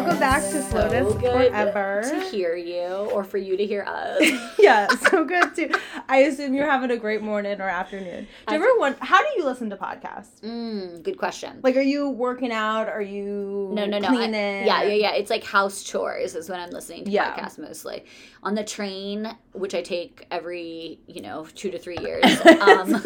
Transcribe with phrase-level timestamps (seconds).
[0.00, 0.18] welcome.
[0.18, 2.02] Back to Slowness So Forever.
[2.08, 4.22] to hear you, or for you to hear us.
[4.58, 5.70] yeah, so good too.
[6.08, 8.26] I assume you're having a great morning or afternoon.
[8.48, 8.98] Do you ever want?
[9.00, 10.40] How do you listen to podcasts?
[10.42, 11.60] Mm, good question.
[11.62, 12.88] Like, are you working out?
[12.88, 14.08] Are you No, no, no.
[14.08, 15.12] I- yeah, yeah, yeah.
[15.14, 17.34] It's like house chores is when I'm listening to Yeah.
[17.36, 18.04] podcasts mostly.
[18.42, 22.24] On the train, which I take every, you know, two to three years.
[22.62, 23.00] Um,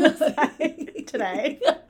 [1.06, 1.60] Today.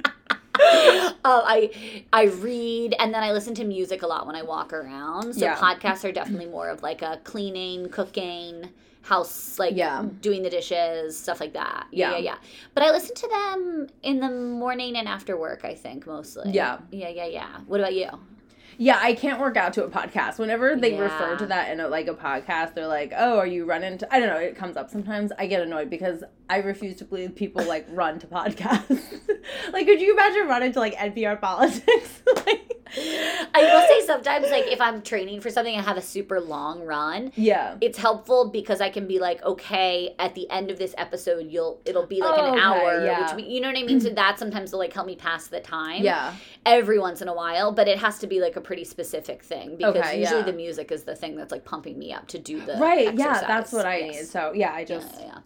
[1.24, 1.70] uh, I
[2.12, 5.34] I read and then I listen to music a lot when I walk around.
[5.34, 5.56] So Yeah.
[5.56, 8.68] podcasts are definitely more of like a cleaning, cooking,
[9.02, 10.04] house like Yeah.
[10.20, 11.86] doing the dishes, stuff like that.
[11.90, 12.22] Yeah, yeah, Yeah.
[12.22, 12.36] yeah.
[12.74, 16.50] But I listen to them in the morning and after work, I think mostly.
[16.52, 16.78] Yeah.
[16.90, 17.48] Yeah, yeah, yeah.
[17.66, 18.08] What about you?
[18.78, 20.38] Yeah, I can't work out to a podcast.
[20.38, 23.64] Whenever they refer to that in a, like a podcast, they're like, "Oh, are you
[23.64, 24.36] running?" To, I don't know.
[24.36, 25.32] It comes up sometimes.
[25.38, 29.02] I get annoyed because I refuse to believe people like run to podcasts.
[29.72, 32.22] like, could you imagine running to like NPR politics?
[32.46, 32.72] like,
[33.52, 36.82] I will say sometimes like if I'm training for something I have a super long
[36.84, 37.76] run, yeah.
[37.80, 41.80] it's helpful because I can be like, okay, at the end of this episode, you'll
[41.84, 43.34] it'll be like Oh, an okay, hour, yeah.
[43.34, 44.00] which you know what I mean.
[44.00, 46.02] So that sometimes will like help me pass the time.
[46.04, 46.32] Yeah.
[46.64, 49.76] every once in a while, but it has to be like a pretty specific thing
[49.76, 50.46] because Okay, usually yeah.
[50.46, 53.12] the music is the thing that's like pumping me up to do the Right.
[53.14, 53.40] Yeah.
[53.46, 54.14] That's what I Yes.
[54.14, 54.26] need.
[54.26, 55.38] So yeah, I just yeah, yeah.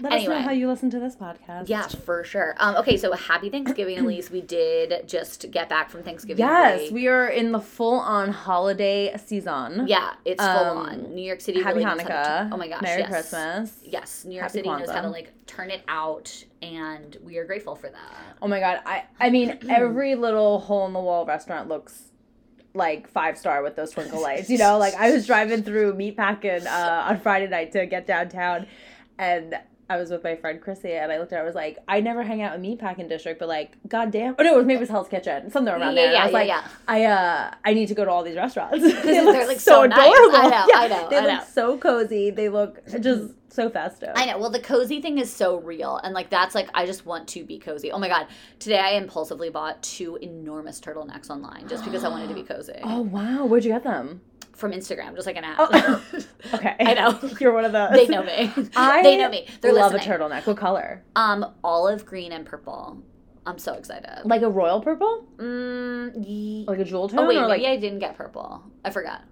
[0.00, 1.68] Let us know how you listen to this podcast.
[1.68, 2.54] Yeah, for sure.
[2.58, 4.30] Um, okay, so happy Thanksgiving, Elise.
[4.30, 6.44] We did just get back from Thanksgiving.
[6.44, 6.92] Yes, break.
[6.92, 9.84] we are in the full on holiday season.
[9.86, 11.14] Yeah, it's full Um, on.
[11.14, 11.62] New York City.
[11.62, 12.48] Happy really knows how to Hanukkah.
[12.52, 12.82] oh my gosh!
[12.82, 13.10] Merry yes.
[13.10, 13.78] Christmas.
[13.84, 17.44] Yes, New York Happy City knows how to like turn it out, and we are
[17.44, 18.36] grateful for that.
[18.42, 18.80] Oh my god.
[18.86, 22.10] I I mean every little hole in the wall restaurant looks
[22.76, 24.50] like five star with those twinkle lights.
[24.50, 28.66] You know, like I was driving through Meatpacking uh, on Friday night to get downtown,
[29.18, 29.54] and
[29.88, 31.42] I was with my friend Chrissy, and I looked at her.
[31.42, 34.34] I was like, I never hang out in Meatpacking District, but like, goddamn.
[34.38, 36.12] Oh no, it was maybe it was Hell's Kitchen, something around Yeah, there.
[36.12, 36.68] Yeah, I was yeah, like, yeah.
[36.88, 38.80] I uh, I need to go to all these restaurants.
[38.82, 39.98] they're, they look like, so nice.
[39.98, 40.08] I
[40.48, 41.44] know, yeah, I know, They I look know.
[41.52, 42.30] so cozy.
[42.30, 44.10] They look just so festive.
[44.16, 44.38] I know.
[44.38, 47.44] Well, the cozy thing is so real, and like that's like I just want to
[47.44, 47.92] be cozy.
[47.92, 48.26] Oh my god!
[48.58, 52.80] Today I impulsively bought two enormous turtlenecks online just because I wanted to be cozy
[52.82, 54.22] Oh wow, where'd you get them?
[54.54, 55.58] From Instagram, just like an app.
[55.58, 56.04] Oh.
[56.54, 57.18] Okay, I know.
[57.40, 57.90] you're one of those.
[57.92, 58.52] they know me.
[58.76, 59.46] I they know me.
[59.60, 60.12] They're love listening.
[60.14, 60.46] a turtleneck.
[60.46, 61.02] What color?
[61.16, 63.02] Um, olive green and purple.
[63.46, 64.10] I'm so excited.
[64.24, 65.26] Like a royal purple?
[65.38, 67.20] Mm, ye- Like a jewel tone?
[67.20, 68.62] oh wait, or like maybe I didn't get purple.
[68.84, 69.22] I forgot.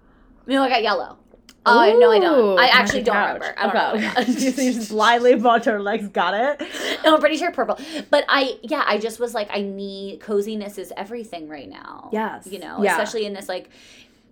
[0.47, 1.17] No, I got yellow.
[1.65, 2.59] Oh, I no, I don't.
[2.59, 3.53] I actually don't remember.
[3.57, 4.07] I don't know.
[4.09, 4.25] okay.
[4.25, 4.27] got.
[4.57, 6.11] you just blindly bought turtlenecks.
[6.11, 6.67] Got it.
[7.05, 7.79] no, I'm pretty sure purple.
[8.09, 12.09] But I, yeah, I just was like, I need coziness is everything right now.
[12.11, 12.47] Yes.
[12.47, 12.91] You know, Yeah.
[12.91, 13.69] especially in this like,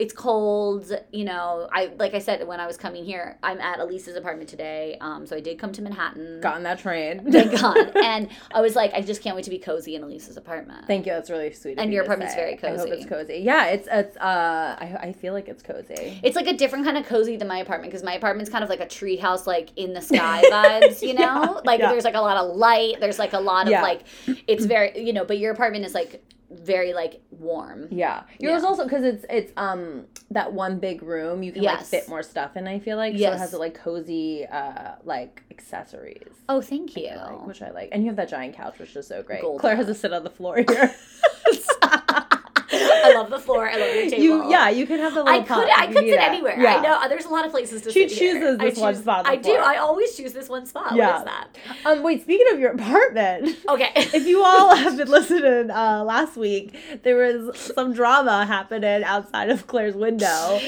[0.02, 0.92] it's cold.
[1.12, 4.50] You know, I like I said when I was coming here, I'm at Elise's apartment
[4.50, 4.98] today.
[5.00, 6.42] Um, so I did come to Manhattan.
[6.42, 7.32] Got in that train.
[7.32, 7.96] Thank God.
[7.96, 10.88] and I was like, I just can't wait to be cozy in Elise's apartment.
[10.88, 11.12] Thank you.
[11.14, 11.74] That's really sweet.
[11.74, 12.40] of And you your apartment's say.
[12.42, 13.38] very cozy I hope it's cozy.
[13.44, 14.18] Yeah, it's it's.
[14.18, 16.20] Uh, I I feel like it's cozy.
[16.24, 18.70] It's like a different kind of cozy than my apartment because my apartment's kind of
[18.72, 21.22] like a treehouse, like in the sky vibes, you know?
[21.22, 21.92] Yeah, like yeah.
[21.92, 23.84] there's like a lot of light, there's like a lot of Yeah.
[23.84, 24.02] like,
[24.48, 27.88] it's very, you know, but your apartment is like very like warm.
[27.92, 28.68] Yeah, yours Yeah.
[28.68, 32.56] also because it's it's um that one big room you can like fit more stuff
[32.58, 32.68] in.
[32.68, 36.34] I feel like so it has like cozy uh like accessories.
[36.50, 37.10] Oh, thank you.
[37.16, 39.44] like, which I like, and you have that giant couch, which is so great.
[39.60, 40.94] Claire has to sit on the floor here.
[43.04, 43.70] I love the floor.
[43.70, 44.24] I love your table.
[44.24, 45.40] you, yeah, you can have the little.
[45.40, 46.20] I could I could sit it.
[46.20, 46.60] anywhere.
[46.60, 46.78] Yeah.
[46.78, 48.18] I know uh, there's a lot of places to She sit.
[48.18, 48.34] here.
[48.34, 49.54] chooses I this one choose- spot on the I do.
[49.56, 50.96] I always choose this one spot.
[50.96, 51.08] Yeah.
[51.12, 51.48] What is that?
[51.86, 52.22] Um, wait.
[52.24, 53.90] Speaking of your apartment, Okay.
[53.96, 59.50] if you all have been listening uh, last week, there was some drama happening outside
[59.50, 60.60] of Claire's window.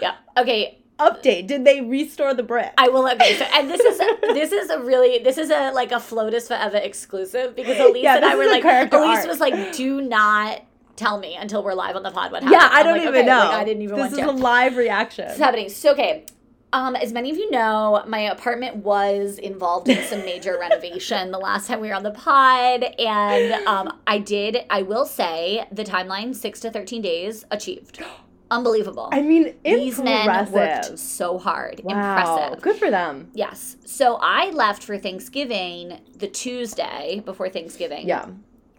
[0.00, 0.16] yeah.
[0.36, 0.76] Okay.
[0.98, 2.72] Update: Did they restore the brick?
[2.76, 3.34] I will okay.
[3.38, 6.76] So, and this is this is a really this is a like a Flotus Forever
[6.76, 8.62] exclusive because Elise Yeah, and I were like
[8.92, 9.26] Elise arc.
[9.26, 10.60] was like, do not
[11.00, 12.60] tell me until we're live on the pod what happened.
[12.60, 13.38] yeah, I I'm don't like, even okay, know.
[13.38, 14.30] like, I didn't even This is to.
[14.30, 15.26] a live reaction.
[15.28, 15.68] It's happening.
[15.68, 16.24] So okay.
[16.72, 21.38] Um, as many of you know, my apartment was involved in some major renovation the
[21.38, 24.58] last time we were on the pod, and um, I did.
[24.70, 28.00] I will say the timeline six to thirteen days achieved.
[28.52, 29.08] Unbelievable.
[29.12, 31.80] I mean, These men worked so hard.
[31.84, 32.62] Wow, Impressive.
[32.62, 33.30] good for them.
[33.34, 33.76] Yes.
[33.84, 38.06] So I left for Thanksgiving the Tuesday before Thanksgiving.
[38.08, 38.26] Yeah.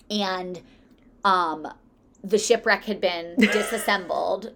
[0.09, 0.61] And
[1.23, 1.67] um
[2.23, 4.51] the shipwreck had been disassembled.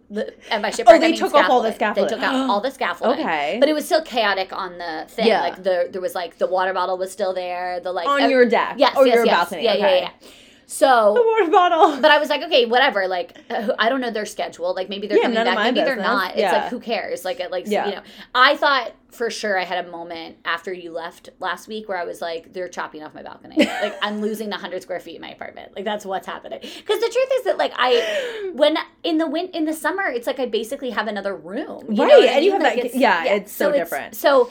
[0.51, 2.09] And by oh, shipwreck, Oh, they I mean took off all the scaffolding.
[2.09, 3.19] They took out all the scaffolding.
[3.25, 3.57] Okay.
[3.59, 5.27] But it was still chaotic on the thing.
[5.27, 5.41] Yeah.
[5.41, 7.79] Like the there was like the water bottle was still there.
[7.79, 8.75] The like On ev- your deck.
[8.77, 9.35] Yes, Or yes, your yes.
[9.35, 9.63] balcony.
[9.63, 9.99] Yeah, okay.
[10.01, 10.27] yeah, yeah.
[10.67, 12.01] So The water bottle.
[12.01, 13.07] But I was like, okay, whatever.
[13.07, 14.73] Like, uh, I don't know their schedule.
[14.73, 15.57] Like, maybe they're Yeah, coming back.
[15.57, 16.31] Maybe they're not.
[16.31, 16.51] It's Yeah.
[16.53, 17.23] like, who cares?
[17.23, 17.85] Like, it, like, Yeah.
[17.87, 18.01] you know,
[18.33, 22.03] I thought for sure I had a moment after you left last week where I
[22.03, 23.55] was like, they're chopping off my balcony.
[23.81, 25.75] like, I'm losing the 100 square feet in my apartment.
[25.75, 26.59] Like, that's what's happening.
[26.61, 30.27] Because the truth is that, like, I, when in the win in the summer, it's
[30.27, 31.85] like I basically have another room.
[31.89, 34.15] You know Right, what I and you have Like, that- it's- yeah, it's so different.
[34.15, 34.49] So,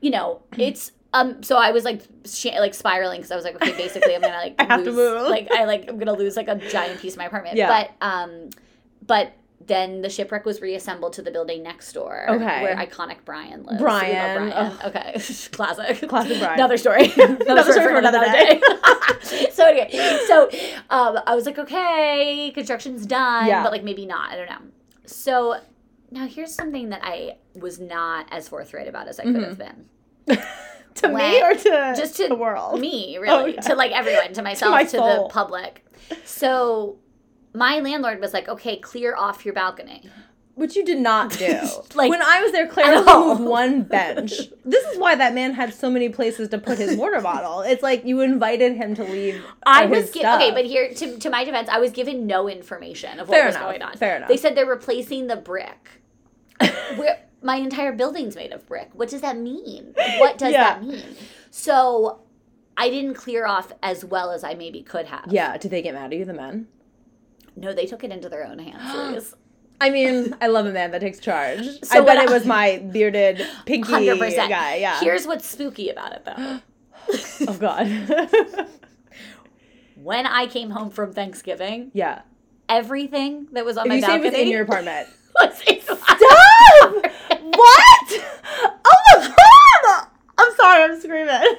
[0.00, 0.92] you know, it's.
[1.14, 4.20] Um, so I was like, sh- like spiraling because I was like, okay, basically I'm
[4.20, 5.28] gonna like I have to lose, move.
[5.30, 7.56] like I like I'm gonna lose like a giant piece of my apartment.
[7.56, 7.68] Yeah.
[8.00, 8.50] But um,
[9.06, 9.32] but
[9.66, 12.62] then the shipwreck was reassembled to the building next door, Okay.
[12.62, 13.80] where iconic Brian lives.
[13.80, 14.94] Brian, love Brian.
[14.96, 15.12] Okay,
[15.52, 16.54] classic, Classic Brian.
[16.54, 17.10] Another story.
[17.16, 18.60] another, story for another day.
[19.52, 19.88] so anyway,
[20.26, 20.50] so
[20.90, 23.62] um, I was like, okay, construction's done, Yeah.
[23.62, 24.32] but like maybe not.
[24.32, 24.58] I don't know.
[25.06, 25.60] So
[26.10, 29.48] now here's something that I was not as forthright about as I could Mhm.
[29.48, 29.86] have been.
[31.02, 32.80] to me or to Just to the world?
[32.80, 33.68] Me, oh, really, Okay.
[33.68, 35.84] to like everyone, to myself, my to, the public.
[36.24, 36.98] So
[37.52, 40.08] my landlord was like, okay, clear off your balcony.
[40.56, 41.60] Which you did not do.
[41.96, 43.28] Like- when I was there, Claire I only know.
[43.34, 44.34] moved one bench.
[44.64, 47.62] This is why that man had so many places to put his water bottle.
[47.62, 49.44] It's like you invited him to leave.
[49.66, 53.18] I was gi- okay, but here to, to my defense, I was given no information
[53.18, 53.96] of what Fair was enough, going on.
[53.96, 54.28] fair enough.
[54.28, 55.88] They said they're replacing the brick.
[57.44, 58.90] My entire building's made of brick.
[58.94, 59.94] What does that mean?
[60.18, 60.64] What does Yeah.
[60.74, 61.04] that mean?
[61.50, 62.20] So
[62.76, 65.26] I didn't clear off as well as I maybe could have.
[65.30, 66.66] yeah, did they get mad at you, the men?
[67.54, 69.34] No, they took it into their own hands.
[69.80, 71.60] I mean, I love a man that takes charge.
[71.84, 74.48] So I bet when it was my bearded, pinky 100%.
[74.48, 74.76] guy.
[74.76, 74.98] Yeah.
[75.00, 76.60] Here's what's spooky about it though.
[77.48, 77.86] oh God.
[79.96, 82.22] when I came home from Thanksgiving, yeah.
[82.68, 85.08] everything that was on If my you balcony was in your apartment.
[85.40, 87.38] Was in my Stop!
[87.56, 88.08] what?
[88.84, 90.08] Oh my God!
[90.38, 90.82] I'm sorry.
[90.84, 91.56] I'm screaming.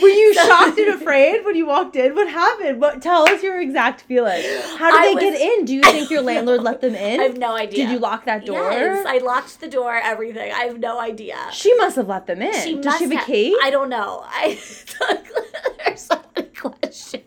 [0.00, 2.14] Were you shocked and afraid when you walked in?
[2.14, 2.80] What happened?
[2.80, 3.02] What?
[3.02, 4.42] Tell us your exact feeling.
[4.78, 5.64] How did I they was- get in?
[5.66, 7.20] Do you think your landlord let them in?
[7.20, 7.84] I have no idea.
[7.86, 8.70] Did you lock that door?
[8.70, 9.94] Yes, I locked the door.
[9.96, 10.50] Everything.
[10.52, 11.36] I have no idea.
[11.52, 12.54] she must have let them in.
[12.54, 13.56] She Does must she have a key?
[13.62, 14.22] I don't know.
[14.24, 14.58] I
[15.84, 17.24] there's so many questions.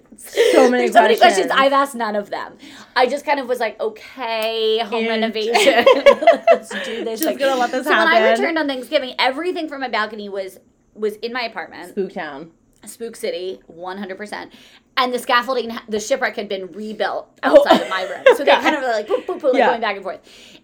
[0.54, 1.52] So many There's so many questions.
[1.54, 2.58] I've asked none of them.
[2.96, 5.86] I just kind of was like, okay, home renovation.
[6.52, 7.20] Let's do this.
[7.20, 8.40] Just Like- gonna let this so when I happen.
[8.42, 10.60] returned on Thanksgiving, everything from my balcony was
[10.94, 11.96] was in my apartment.
[11.96, 12.52] Spooktown.
[12.86, 14.52] Spook City, 100%.
[14.98, 17.58] And the scaffolding, the shipwreck had been rebuilt Oh.
[17.60, 18.24] outside of my room.
[18.38, 19.68] So they kind of were like, boop, boop, boop, like Yeah.
[19.70, 20.20] going back and forth.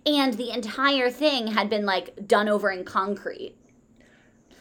[0.06, 3.56] And the entire thing had been like done over in concrete.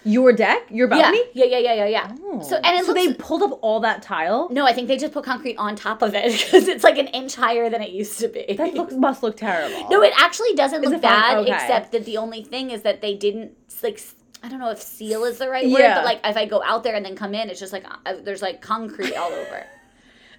[0.05, 0.67] Your deck?
[0.71, 1.23] Your balcony?
[1.33, 2.17] Yeah, yeah, yeah, yeah, yeah, yeah.
[2.23, 2.43] Oh.
[2.43, 4.49] So, and it so looks, they pulled up all that tile?
[4.51, 7.07] no, I think they just put concrete on top of it because it's like an
[7.09, 8.55] inch higher than it used to be.
[8.57, 9.89] That looks must look terrible.
[9.89, 11.53] no, it actually doesn't Is look bad, Okay.
[11.55, 13.53] except that the only thing is that they didn't,
[13.83, 14.01] like,
[14.43, 15.95] I don't know if seal is the right word, Yeah.
[15.95, 18.15] but like if I go out there and then come in, it's just like uh,
[18.23, 19.65] there's like concrete all over.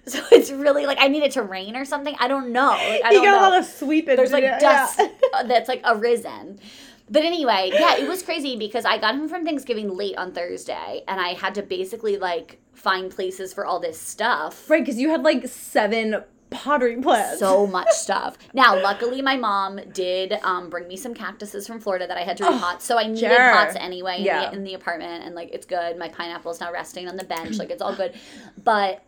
[0.08, 2.14] So it's really like I need it to rain or something.
[2.20, 2.68] I don't know.
[2.68, 3.40] Like, I you don't got know.
[3.40, 4.60] a lot of sweep in There's like yeah.
[4.60, 5.00] dust
[5.34, 6.60] uh, that's like arisen.
[7.08, 11.02] But anyway, yeah, it was crazy because I got him from Thanksgiving late on Thursday
[11.06, 14.68] and I had to basically like find places for all this stuff.
[14.68, 17.38] Right, because you had like seven pottery plants.
[17.38, 18.38] So much stuff.
[18.54, 22.36] Now, luckily, my mom did um, bring me some cactuses from Florida that I had
[22.38, 22.80] to repot.
[22.80, 23.52] so I needed sure.
[23.52, 24.50] pots anyway in, Yeah.
[24.50, 25.96] the, in the apartment, and like it's good.
[25.98, 28.14] My pineapple is now resting on the bench, like it's all good.
[28.62, 29.02] But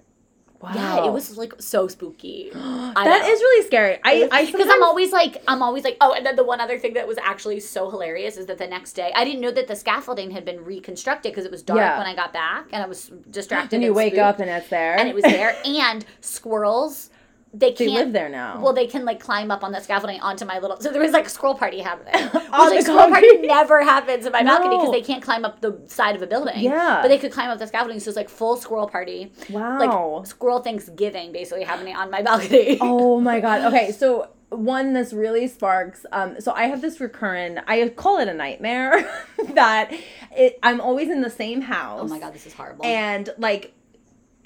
[0.61, 0.71] wow.
[0.75, 2.51] yeah, it was like so spooky.
[2.55, 3.99] That is really scary.
[4.05, 6.61] I I because I'm sometimes- always like I'm always like oh and then the one
[6.61, 9.51] other thing that was actually so hilarious is that the next day I didn't know
[9.53, 11.99] that the scaffolding had been reconstructed because it was dark Yeah.
[11.99, 14.51] when I got back and I was distracted Then you and wake spooked, up and
[14.51, 14.99] it's there.
[14.99, 17.11] and it was there and squirrels
[17.55, 18.61] they they can't live there now.
[18.61, 21.13] well they can like climb up on the scaffolding onto my little so there was
[21.13, 24.77] like a squirrel party happening which like the squirrel party never happens in my balcony
[24.77, 27.01] because they can't climb up the side of a building Yeah.
[27.03, 29.79] but they could climb up the scaffolding so it's like full squirrel party wow.
[29.79, 33.73] like squirrel Thanksgiving basically happening on my balcony oh my god.
[33.73, 38.29] Okay, so one this really sparks um so i have this recurrent i call it
[38.29, 39.07] a nightmare
[39.51, 39.93] that
[40.35, 43.75] it i'm always in the same house oh my god this is horrible and like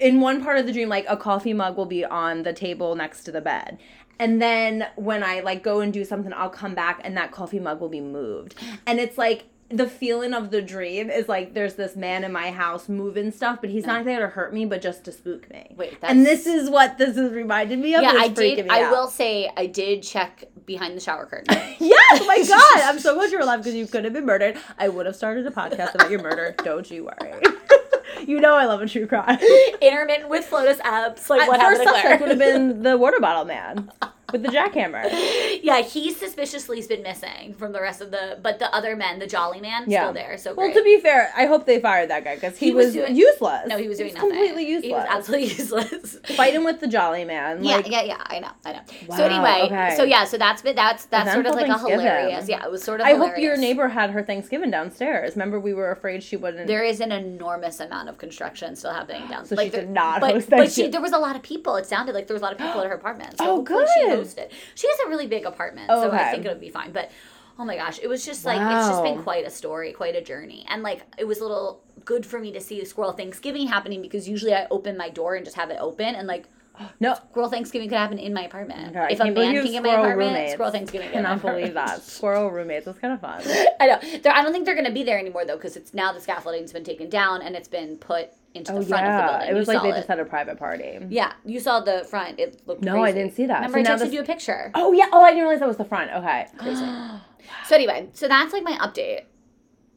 [0.03, 2.93] in one part of the dream like a coffee mug will be on the table
[2.95, 3.79] next to the bed
[4.19, 7.59] and then when i like go and do something i'll come back and that coffee
[7.59, 8.55] mug will be moved
[8.85, 12.51] and it's like the feeling of the dream is like there's this man in my
[12.51, 14.03] house moving stuff but he's not uh-huh.
[14.03, 17.17] there to hurt me but just to spook me Wait, and this is what this
[17.17, 18.69] is reminded me of yeah, I did.
[18.69, 18.91] I out.
[18.91, 21.57] will say I did check behind the shower curtain.
[21.79, 22.83] Yes, oh my god!
[22.83, 24.57] I'm so glad you're alive because you could have been murdered.
[24.77, 26.55] I would have started a podcast about your murder.
[26.63, 27.41] Don't you worry.
[28.27, 29.39] you know I love a true crime.
[29.81, 31.29] Intermittent with Flotus apps.
[31.29, 32.01] Like what At happened first to Claire?
[32.01, 33.91] suspect would have been the water bottle man.
[34.31, 35.03] with the jackhammer.
[35.63, 39.19] yeah, he suspiciously has been missing from the rest of the, but the other men,
[39.19, 40.03] the Jolly Man, Yeah.
[40.03, 40.37] still there.
[40.37, 40.75] So Well, great.
[40.77, 43.15] to be fair, I hope they fired that guy because he, He was was, doing-
[43.15, 43.67] useless.
[43.67, 44.29] no, he was doing He nothing.
[44.31, 44.85] completely useless.
[44.85, 46.17] He was absolutely useless.
[46.35, 47.63] Fighting with the Jolly Man.
[47.63, 48.23] Yeah, Like, yeah, yeah.
[48.25, 48.79] I know, I know.
[49.07, 49.95] Wow, so anyway, okay.
[49.97, 52.47] so yeah, so that's been that's that's sort of like a hilarious.
[52.47, 53.07] Yeah, it was sort of.
[53.07, 55.35] I hope your neighbor had her Thanksgiving downstairs.
[55.35, 56.67] Remember, we were afraid she wouldn't.
[56.67, 59.49] There is an enormous amount of construction still happening downstairs.
[59.49, 61.41] So like she there- did not but, host But she, there was a lot of
[61.43, 61.75] people.
[61.75, 63.37] It sounded like there was a lot of people at her apartment.
[63.37, 63.87] So Oh, good.
[64.13, 64.51] She hosted.
[64.75, 66.91] She has a really big apartment, so I think it'll be fine.
[66.91, 67.11] But
[67.59, 70.21] oh my gosh, it was just like it's just been quite a story, quite a
[70.21, 74.01] journey, and like it was a little good for me to see Squirrel Thanksgiving happening
[74.01, 76.45] because usually I open my door and just have it open and like.
[76.99, 78.89] no, Squirrel Thanksgiving could happen in my apartment.
[78.89, 80.53] Okay, I if a man can get my apartment, roommates.
[80.53, 81.11] Squirrel Thanksgiving.
[81.11, 82.01] can cannot believe that.
[82.03, 82.85] Squirrel roommates.
[82.85, 83.41] That's kind of fun.
[83.79, 84.19] I know.
[84.21, 86.19] They're, I don't think they're going to be there anymore though, because it's now the
[86.19, 89.27] scaffolding's been taken down and it's been put into Oh the front of the yeah,
[89.31, 89.49] building.
[89.49, 89.95] it was You like they it.
[89.95, 90.99] just had a private party.
[91.09, 92.39] Yeah, you saw the front.
[92.39, 92.83] It looked.
[92.83, 93.55] No, I didn't see that.
[93.65, 94.71] Remember, So I texted this- you a picture.
[94.75, 95.07] Oh yeah.
[95.11, 96.11] Oh, I didn't realize that was the front.
[96.11, 96.47] Okay.
[96.57, 96.85] Crazy.
[97.67, 99.23] So anyway, so that's like my update.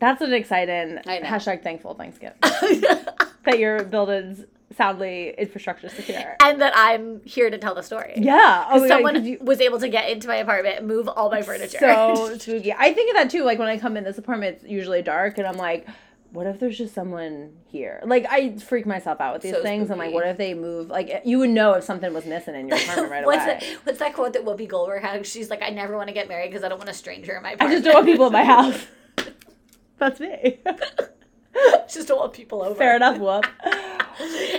[0.00, 4.44] That's an exciting hashtag thankful Thanksgiving that your building's
[4.76, 6.36] soundly infrastructure secure.
[6.42, 8.14] and that I'm here to tell the story.
[8.16, 8.66] Yeah.
[8.68, 11.40] Oh my God, you- was able to get into my apartment, and move all my
[11.42, 11.78] furniture.
[11.78, 12.72] so spooky.
[12.72, 13.44] I think of that too.
[13.44, 15.86] Like when I come in this apartment, it's usually dark, and I'm like,
[16.32, 18.00] what if there's just someone here?
[18.04, 19.90] Like I freak myself out with these So things.
[19.90, 20.88] I'm like, what if they move?
[20.88, 23.58] Like you would know if something was missing in your apartment right what's away.
[23.60, 23.64] that?
[23.84, 25.26] What's that quote that Whoopi Goldberg had?
[25.26, 27.42] She's like, "I never want to get married because I don't want a stranger in
[27.42, 28.86] my I just don't want people in my house.
[29.98, 30.58] That's me.
[31.88, 33.46] just don't want people over." Fair enough, whoop.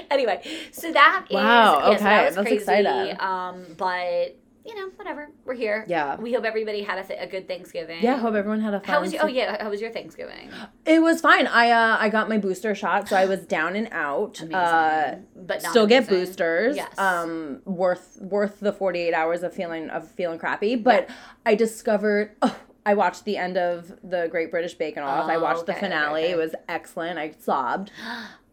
[0.09, 2.55] anyway, so that Wow, yeah, so that okay, that's crazy.
[2.55, 3.19] exciting.
[3.19, 4.35] Um, but
[4.67, 5.29] you know, whatever.
[5.45, 5.85] We're here.
[5.87, 6.17] Yeah.
[6.17, 8.03] We hope everybody had a, th- a good Thanksgiving.
[8.03, 8.87] Yeah, hope everyone had a fun.
[8.93, 9.23] How was your?
[9.23, 9.63] Oh yeah.
[9.63, 10.51] How was your Thanksgiving?
[10.85, 11.47] It was fine.
[11.47, 14.39] I uh I got my booster shot, so I was down and out.
[14.39, 14.55] Amazing.
[14.55, 16.75] Uh, but not still get boosters.
[16.75, 16.97] Yes.
[16.99, 20.75] Um, worth worth the forty eight hours of feeling of feeling crappy.
[20.75, 21.09] But
[21.45, 22.31] I discovered.
[22.41, 22.55] Oh,
[22.85, 25.29] I watched the end of the Great British Bake Off.
[25.29, 26.23] I Oh, watched the okay, okay, finale.
[26.23, 26.31] okay.
[26.31, 27.19] It was excellent.
[27.19, 27.91] I sobbed.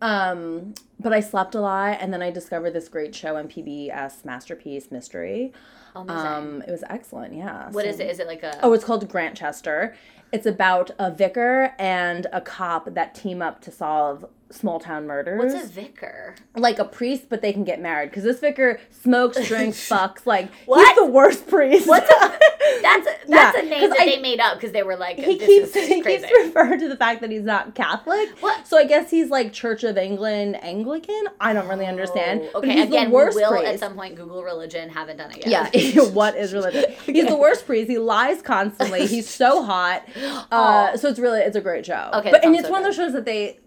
[0.01, 4.25] Um, but I slept a lot, and then I discovered this great show on PBS
[4.25, 5.53] Masterpiece Mystery.
[5.95, 6.27] Amazing.
[6.27, 7.35] Um, it was excellent.
[7.35, 7.71] Yeah.
[7.71, 8.11] what So- is it?
[8.11, 8.59] Is it like a?
[8.63, 9.95] Oh, it's called Grantchester.
[10.33, 14.25] It's about a vicar and a cop that team up to solve
[14.55, 15.39] small town murders.
[15.53, 16.35] what's a vicar?
[16.57, 20.27] Like a priest, but they can get married because this vicar smokes, drinks, fucks.
[20.27, 20.87] Like What?
[20.87, 21.87] he's the worst priest.
[21.89, 22.39] What's a,
[22.83, 25.19] that's a, that's Yeah, a name that I- they made up because they were like,
[25.19, 26.27] he this keeps he crazy.
[26.27, 28.29] keeps referring to the fact that he's not Catholic.
[28.41, 28.67] What?
[28.67, 31.25] So I guess he's like Church of England Anglican.
[31.41, 32.43] I don't really understand.
[32.55, 33.67] Oh, okay, again, the worst we will priest.
[33.67, 34.89] at some point Google religion.
[34.89, 35.75] Haven't done it yet.
[35.75, 36.85] Yeah, what is religion?
[37.05, 37.91] He's the worst priest.
[37.91, 39.07] He lies constantly.
[39.07, 40.05] He's so hot.
[40.17, 40.97] Uh, Aw.
[40.97, 42.11] so it's really it's a great show.
[42.15, 43.59] Okay, but and it's so one of those shows that they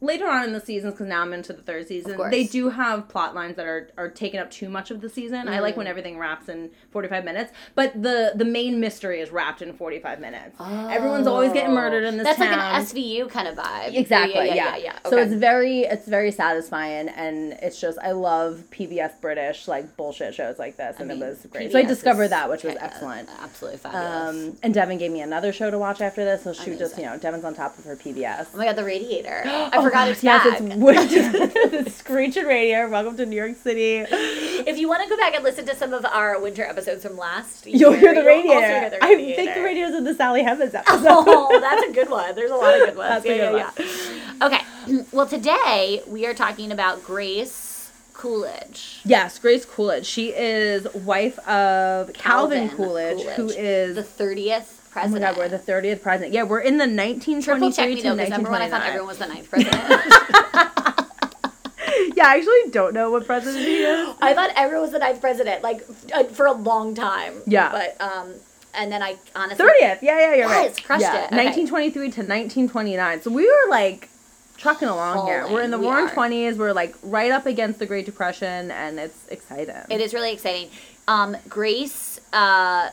[0.00, 2.18] later on in the seasons because now I'm into the third season.
[2.30, 5.48] They do have plot lines that are are taking up too much of the season.
[5.48, 5.78] I like Mm.
[5.78, 10.20] when everything wraps in 45 minutes, but the the main mystery is wrapped in 45
[10.20, 10.56] minutes.
[10.60, 12.50] Everyone's always getting murdered in this That's town.
[12.58, 13.94] like an SVU kind of vibe.
[13.94, 14.46] Exactly.
[14.46, 14.54] Yeah.
[14.54, 14.54] Yeah.
[14.54, 14.76] Yeah.
[14.76, 14.98] yeah, yeah.
[15.10, 15.22] So Okay.
[15.22, 20.58] it's very it's very satisfying and it's just I love PBS British like bullshit shows
[20.58, 21.72] like this and mean, it was great.
[21.72, 23.28] so I discovered that which was excellent.
[23.40, 24.06] Absolutely fabulous.
[24.52, 27.04] Um, and Devin gave me another show to watch after this, so she just you
[27.04, 28.48] know Devin's on top of her PBS.
[28.54, 29.42] oh my god, the radiator.
[29.88, 30.60] Forgot it's yes, back.
[30.60, 31.82] it's winter.
[31.84, 32.88] the Screeching Radio.
[32.90, 34.04] Welcome to New York City.
[34.10, 37.16] if you want to go back and listen to some of our winter episodes from
[37.16, 38.66] last year, You'll hear the you'll radiator.
[38.66, 41.06] hear the I think the radio's in the Sally Hemings episode.
[41.08, 42.34] Oh, that's a good one.
[42.34, 43.22] There's a lot of good ones.
[43.22, 44.46] That's yeah, good yeah, yeah.
[44.46, 45.04] Okay.
[45.12, 49.00] Well, today we are talking about Grace Coolidge.
[49.04, 50.06] Yes, Grace Coolidge.
[50.06, 55.22] She is wife of Calvin, Calvin Coolidge, who is the 30th Oh president.
[55.22, 56.32] my god, we're the 30th president.
[56.34, 59.08] Yeah, we're in the 1923 Triple check me to because remember when I thought everyone
[59.08, 59.74] was the ninth president?
[62.16, 64.14] yeah, I actually don't know what president he is.
[64.20, 65.82] I thought everyone was the ninth president, like
[66.14, 67.34] uh, for a long time.
[67.46, 67.70] Yeah.
[67.70, 68.34] But um,
[68.74, 69.72] and then I honestly 30th.
[69.80, 70.84] Yeah, yeah, you're Yes, right.
[70.84, 71.26] crushed yeah, it.
[71.26, 71.36] Okay.
[71.36, 73.22] 1923 to 1929.
[73.22, 74.08] So we were like
[74.56, 75.46] trucking along here.
[75.48, 76.10] We're in the we roaring are.
[76.14, 76.56] 20s.
[76.56, 79.76] We're like right up against the Great Depression and it's exciting.
[79.88, 80.70] It is really exciting.
[81.06, 82.90] Um, Grace, uh,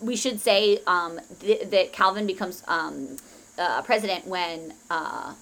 [0.00, 3.16] we should say um, th- that Calvin becomes um,
[3.58, 5.34] uh, president when uh,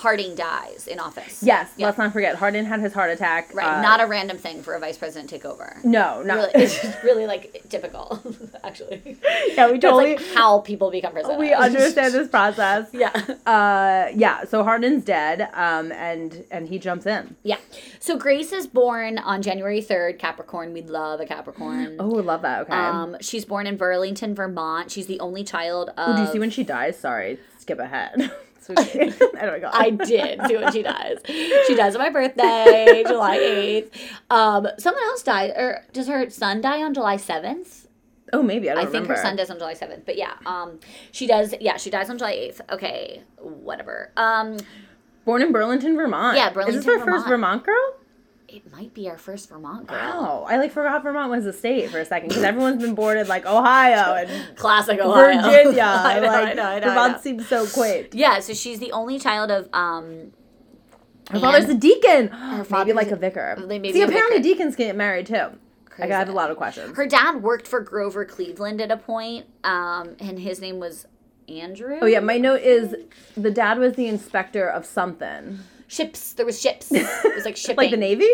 [0.00, 1.42] Harding dies in office.
[1.42, 1.86] Yes, Yeah.
[1.86, 3.54] let's not forget Harding had his heart attack.
[3.54, 5.76] Right, uh, not a random thing for a vice president to take over.
[5.84, 8.18] No, not Really, it's just really like typical,
[8.64, 9.18] actually.
[9.54, 11.38] Yeah, we totally like how people become president.
[11.38, 12.88] we understand this process.
[12.94, 13.12] Yeah.
[13.46, 17.36] Uh yeah, so Harding's dead um and and he jumps in.
[17.42, 17.58] Yeah.
[17.98, 20.72] So Grace is born on January 3rd, Capricorn.
[20.72, 21.96] We love a Capricorn.
[22.00, 22.62] Oh, I love that.
[22.62, 22.72] Okay.
[22.72, 24.90] Um, she's born in Burlington, Vermont.
[24.90, 26.08] She's the only child of.
[26.10, 26.98] Ooh, do you see when she dies?
[26.98, 28.30] Sorry, skip ahead.
[28.78, 29.70] I don't know.
[29.72, 31.18] I did do what she does.
[31.66, 34.00] She dies on my birthday, July 8th.
[34.30, 37.86] Um, someone else died, or does her son die on July 7th?
[38.32, 40.04] Oh, maybe I don't I think her son dies on July 7th.
[40.06, 40.78] But yeah, um,
[41.10, 42.60] she does, yeah, she dies on July 8th.
[42.72, 44.12] Okay, whatever.
[44.16, 44.58] Um,
[45.24, 46.36] Born in Burlington, Vermont.
[46.36, 46.78] Yeah, Burlington.
[46.78, 47.28] Is this first Vermont.
[47.28, 47.94] Vermont girl?
[48.52, 49.96] It might be our first Vermont girl.
[49.98, 50.46] Wow.
[50.48, 53.46] I like forgot Vermont was a state for a second because everyone's been in like
[53.46, 55.42] Ohio and Classic Ohio.
[55.42, 55.82] Virginia.
[55.86, 58.14] I know, like I know, I know, I Vermont seems so quaint.
[58.14, 60.32] Yeah, so she's the only child of um
[61.30, 62.30] Her father's a deacon.
[62.50, 63.56] Maybe father's like a- a vicar.
[63.66, 64.48] maybe See, apparently vicar.
[64.48, 65.34] deacons can get married too.
[65.34, 66.12] I Crazy.
[66.12, 66.96] have a lot of questions.
[66.96, 71.06] her dad worked for Grover Cleveland at a point, um, and his name was
[71.48, 71.98] Andrew.
[72.00, 72.94] Oh yeah, my note is
[73.36, 75.58] the dad was the inspector of something.
[75.90, 76.32] Ships.
[76.34, 76.90] There was ships.
[76.92, 77.76] It was like shipping.
[77.84, 78.30] like the Navy?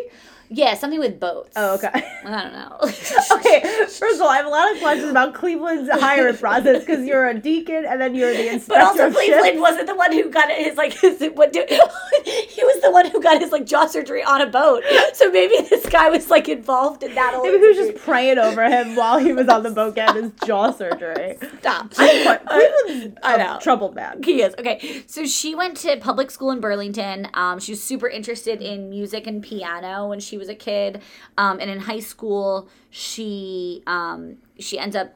[0.48, 1.52] Yeah, something with boats.
[1.56, 1.90] Oh, okay.
[2.24, 2.78] I don't know.
[3.38, 7.04] okay, first of all, I have a lot of questions about Cleveland's hiring process because
[7.06, 10.30] you're a deacon and then you're the inspector But also, Cleveland wasn't the one who
[10.30, 11.64] got his like his what do,
[12.24, 14.82] he was the one who got his like jaw surgery on a boat.
[15.14, 17.38] So maybe this guy was like involved in that.
[17.42, 20.32] Maybe he was just praying over him while he was on the boat getting his
[20.44, 21.38] jaw surgery.
[21.60, 21.90] stop.
[21.90, 23.58] Cleveland's I a know.
[23.60, 24.22] troubled man.
[24.22, 25.02] He is okay.
[25.06, 27.28] So she went to public school in Burlington.
[27.34, 31.02] Um, she was super interested in music and piano when she was a kid.
[31.38, 35.14] Um, and in high school, she um, she ends up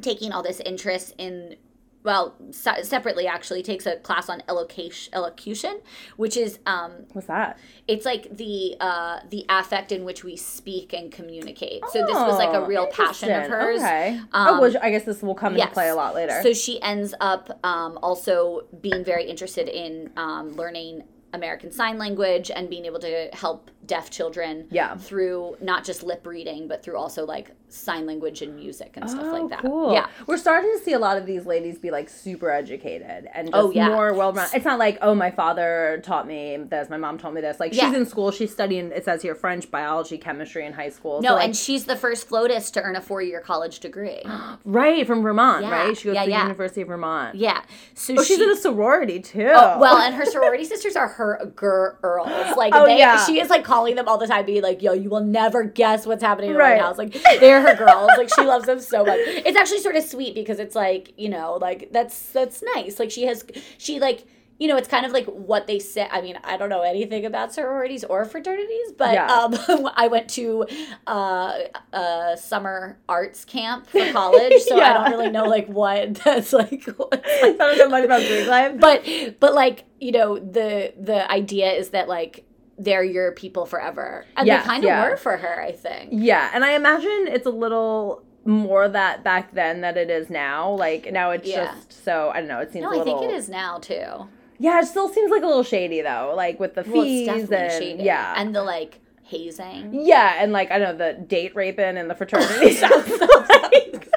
[0.00, 1.56] taking all this interest in.
[2.04, 5.78] Well, se- separately actually takes a class on elocation, elocution,
[6.16, 7.60] which is um, What's that?
[7.86, 11.84] it's like the uh, the affect in which we speak and communicate.
[11.92, 13.80] So this was like a Oh, real passion of hers.
[13.80, 14.18] Okay.
[14.32, 16.40] Um, oh, well, I guess this will come into play a lot later.
[16.42, 22.50] So she ends up um, also being very interested in um, learning American Sign Language
[22.54, 24.96] and being able to help deaf children Yeah.
[24.96, 29.24] through not just lip reading, but through also like sign language and music and stuff
[29.26, 29.62] Oh, like that.
[29.62, 29.92] Cool.
[29.92, 30.06] Yeah.
[30.26, 33.50] We're starting to see a lot of these ladies be like super educated and oh,
[33.50, 33.88] just Oh, yeah.
[33.88, 34.54] more well rounded.
[34.56, 37.58] It's not like, oh, my father taught me this, my mom taught me this.
[37.58, 37.86] Like Yeah.
[37.88, 41.20] she's in school, she's studying, it says here, French, biology, chemistry in high school.
[41.22, 44.22] No, So, like, and she's the first FLOTUS to earn a four year college degree.
[44.64, 45.70] right from Vermont, Yeah.
[45.72, 45.96] right?
[45.96, 46.30] She goes to the.
[46.42, 47.34] University of Vermont.
[47.36, 47.62] yeah.
[47.94, 49.50] So Oh, she's in a sorority too.
[49.54, 51.21] Oh, well, and her sorority sisters are her
[51.54, 52.28] girls.
[52.56, 53.24] Like Oh, they, yeah.
[53.24, 56.06] she is like calling them all the time, being like, "Yo, you will never guess
[56.06, 56.76] what's happening in Right.
[56.78, 58.10] my house." Like they're her girls.
[58.16, 59.18] Like she loves them so much.
[59.20, 62.98] It's actually sort of sweet because it's like you know, like that's that's nice.
[62.98, 63.44] Like she has,
[63.78, 64.24] she like.
[64.58, 66.06] You know, it's kind of like what they say.
[66.10, 69.26] I mean, I don't know anything about sororities or fraternities, but Yeah.
[69.26, 69.54] um,
[69.96, 70.66] I went to
[71.06, 71.58] uh,
[71.92, 76.86] a summer arts camp for college, so I don't really know like what that's like.
[76.88, 78.78] I don't know much about Greek life.
[78.78, 79.04] but
[79.40, 82.44] but like you know the the idea is that like
[82.78, 85.08] they're your people forever and Yes, they kind of yeah.
[85.10, 89.52] were for her i think Yeah, and I imagine it's a little more that back
[89.54, 90.70] then that it is now.
[90.72, 91.66] Like now it's Yeah.
[91.74, 92.58] just so I don't know.
[92.60, 93.20] It seems no i little.
[93.20, 94.26] think it is now too
[94.62, 96.34] Yeah, it still seems like a little shady though.
[96.36, 100.52] Like with the well fees definitely and shady yeah, and the like hazing yeah, and
[100.52, 103.10] like I don't know the date raping and the fraternity stuff.
[103.72, 104.08] Like,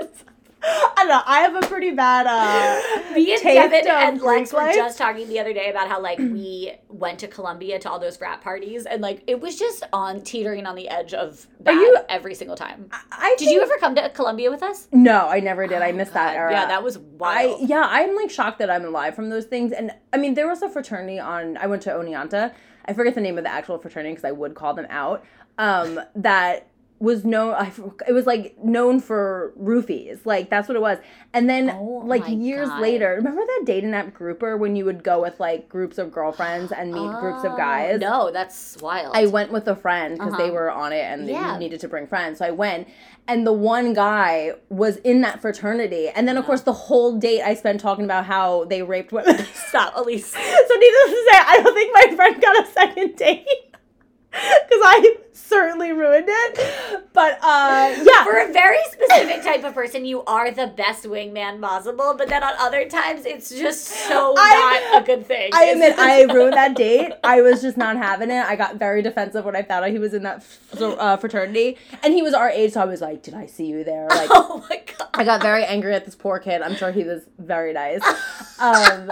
[0.67, 1.21] I don't know.
[1.25, 4.75] I have a pretty bad uh me and Devin and Lex were life.
[4.75, 8.17] just talking the other day about how like we went to Columbia to all those
[8.17, 11.97] frat parties and like it was just on teetering on the edge of bad you-
[12.09, 12.89] every single time.
[13.11, 14.87] I Did you ever come to Columbia with us?
[14.91, 15.81] No, I never did.
[15.81, 16.51] I missed that era.
[16.51, 16.99] Yeah, that was I
[17.47, 17.69] wild.
[17.69, 19.71] yeah, I'm like shocked that I'm alive from those things.
[19.71, 21.57] And I mean, there was a fraternity on.
[21.57, 22.53] I went to Oneonta.
[22.85, 25.23] I forget the name of the actual fraternity because I would call them out.
[25.57, 26.67] Um, that
[26.99, 27.53] was known.
[27.53, 27.71] I,
[28.07, 30.25] it was like known for roofies.
[30.25, 30.97] Like that's what it was.
[31.33, 32.81] And then Oh like years God.
[32.81, 36.71] later, remember that dating app grouper when you would go with like groups of girlfriends
[36.71, 37.99] and meet groups of Oh, guys?
[37.99, 39.15] No, that's wild.
[39.15, 40.53] I went with a friend because they Uh-huh.
[40.53, 41.53] were on it and Yeah.
[41.53, 42.39] they needed to bring friends.
[42.39, 42.87] So I went,
[43.27, 46.09] and the one guy was in that fraternity.
[46.09, 46.47] And then, of Yeah.
[46.47, 49.37] course, the whole date I spent talking about how they raped women.
[49.53, 50.27] Stop, Elise.
[50.27, 53.47] So needless to say, I don't think my friend got a second date
[54.67, 57.03] because I certainly ruined it.
[57.13, 58.23] But uh, yeah.
[58.23, 62.43] For a very specific type of person, you are the best wingman possible, but then
[62.43, 65.51] on other times, it's just so I- not a good thing.
[65.53, 67.13] I admit I ruined that date.
[67.23, 68.43] I was just not having it.
[68.45, 70.43] I got very defensive when I found out he was in that
[70.79, 72.73] uh, fraternity, and he was our age.
[72.73, 75.09] So I was like, "Did I see you there?" Like, Oh my god.
[75.13, 76.61] I got very angry at this poor kid.
[76.61, 78.01] I'm sure he was very nice.
[78.59, 79.11] Um,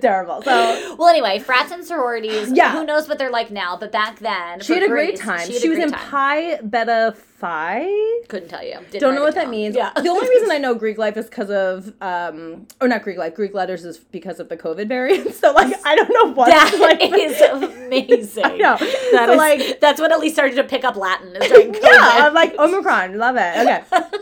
[0.00, 0.42] terrible.
[0.42, 2.50] So Well, anyway, frats and sororities.
[2.52, 2.72] Yeah.
[2.72, 3.76] Who knows what they're like now?
[3.76, 5.48] But back then, she had a great time.
[5.50, 6.10] She, a was in time.
[6.10, 7.86] Pi Beta Phi.
[8.28, 8.78] Couldn't tell you.
[8.90, 9.50] Didn't Don't know what that down.
[9.52, 9.76] means.
[9.76, 9.92] Yeah.
[9.94, 13.34] The only reason I know Greek life is because of, um, or not Greek life,
[13.34, 15.34] Greek letters is because of the COVID variant.
[15.38, 16.46] So like, I don't know what.
[16.48, 18.44] That like, is amazing.
[18.44, 18.76] I know.
[18.78, 21.82] That So, is- like- that's when Elise started to pick up Latin is during COVID.
[21.82, 23.16] yeah, I'm like Omicron.
[23.18, 23.56] Love it.
[23.58, 24.18] Okay.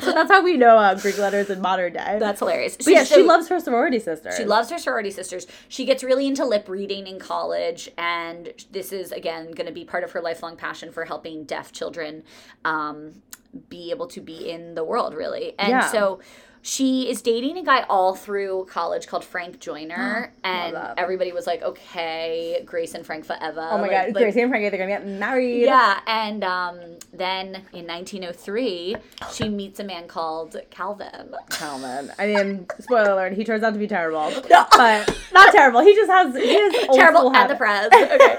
[0.00, 2.16] So that's how we know uh, Greek letters in modern day.
[2.20, 2.76] That's hilarious.
[2.76, 4.36] but yeah, she loves her sorority sisters.
[4.36, 5.46] She loves her sorority sisters.
[5.68, 9.84] She gets really into lip reading in college, and this is again going to be
[9.84, 12.22] part of her lifelong passion for helping deaf children
[12.64, 13.22] um,
[13.68, 15.54] be able to be in the world, really.
[15.58, 15.90] And Yeah.
[15.90, 16.20] so
[16.68, 21.62] she is dating a guy all through college called Frank Joyner, and everybody was like,
[21.62, 24.90] "Okay, Grace and Frank forever." Oh my Like- god, like- Gracie and Frankie, they're gonna
[24.90, 25.62] get married.
[25.62, 26.78] Yeah, and um,
[27.12, 28.96] then in 1903,
[29.32, 31.34] she meets a man called Calvin.
[31.50, 32.12] Calvin.
[32.18, 34.30] I mean, spoiler alert, he turns out to be terrible.
[34.78, 35.80] But not terrible.
[35.80, 37.88] He just has he has terrible at the press.
[37.94, 38.38] Okay.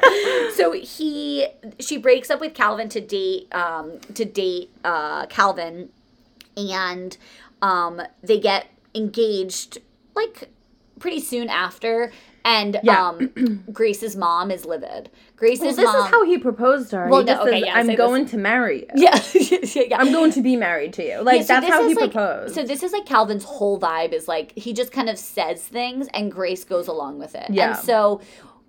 [0.55, 1.47] so he
[1.79, 5.89] she breaks up with Calvin to date um to date uh Calvin
[6.55, 7.17] and
[7.61, 9.77] um they get engaged
[10.15, 10.49] like
[10.99, 12.11] pretty soon after
[12.45, 13.07] and Yeah.
[13.09, 15.09] um Grace's mom is livid.
[15.35, 17.07] Grace's Well, this mom is how he proposed to her.
[17.09, 17.95] Well, he no, just okay, says, yeah, I'm this.
[17.97, 18.87] going to marry you.
[18.95, 19.97] yeah, yeah, yeah.
[19.99, 21.21] I'm going to be married to you.
[21.21, 22.55] Like Yeah, so that's how he like- proposed.
[22.55, 26.07] So this is like Calvin's whole vibe is like he just kind of says things
[26.13, 27.49] and Grace goes along with it.
[27.49, 27.75] Yeah.
[27.75, 28.21] And so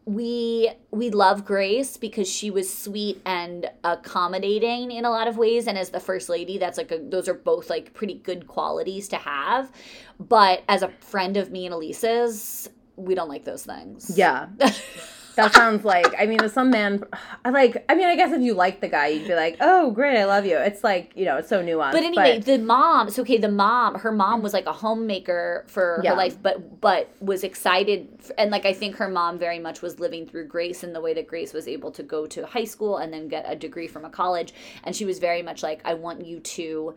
[0.04, 5.66] we we love Grace because she was sweet and accommodating in a lot of ways
[5.66, 9.08] and as the first lady that's like a, those are both like pretty good qualities
[9.08, 9.70] to have.
[10.18, 14.12] But as a friend of me and Elise's, we don't like those things.
[14.16, 14.48] yeah.
[15.36, 17.04] That sounds like I mean, some man.
[17.44, 17.84] I like.
[17.88, 20.24] I mean, I guess if you like the guy, you'd be like, "Oh, great, I
[20.24, 21.92] love you." It's like you know, it's so nuanced.
[21.92, 23.10] But anyway, the mom.
[23.10, 23.94] So okay, the mom.
[23.96, 26.10] Her mom was like a homemaker for Yeah.
[26.10, 30.00] her life, but but was excited, and like I think her mom very much was
[30.00, 32.96] living through Grace in the way that Grace was able to go to high school
[32.98, 34.52] and then get a degree from a college,
[34.84, 36.94] and she was very much like, I want you to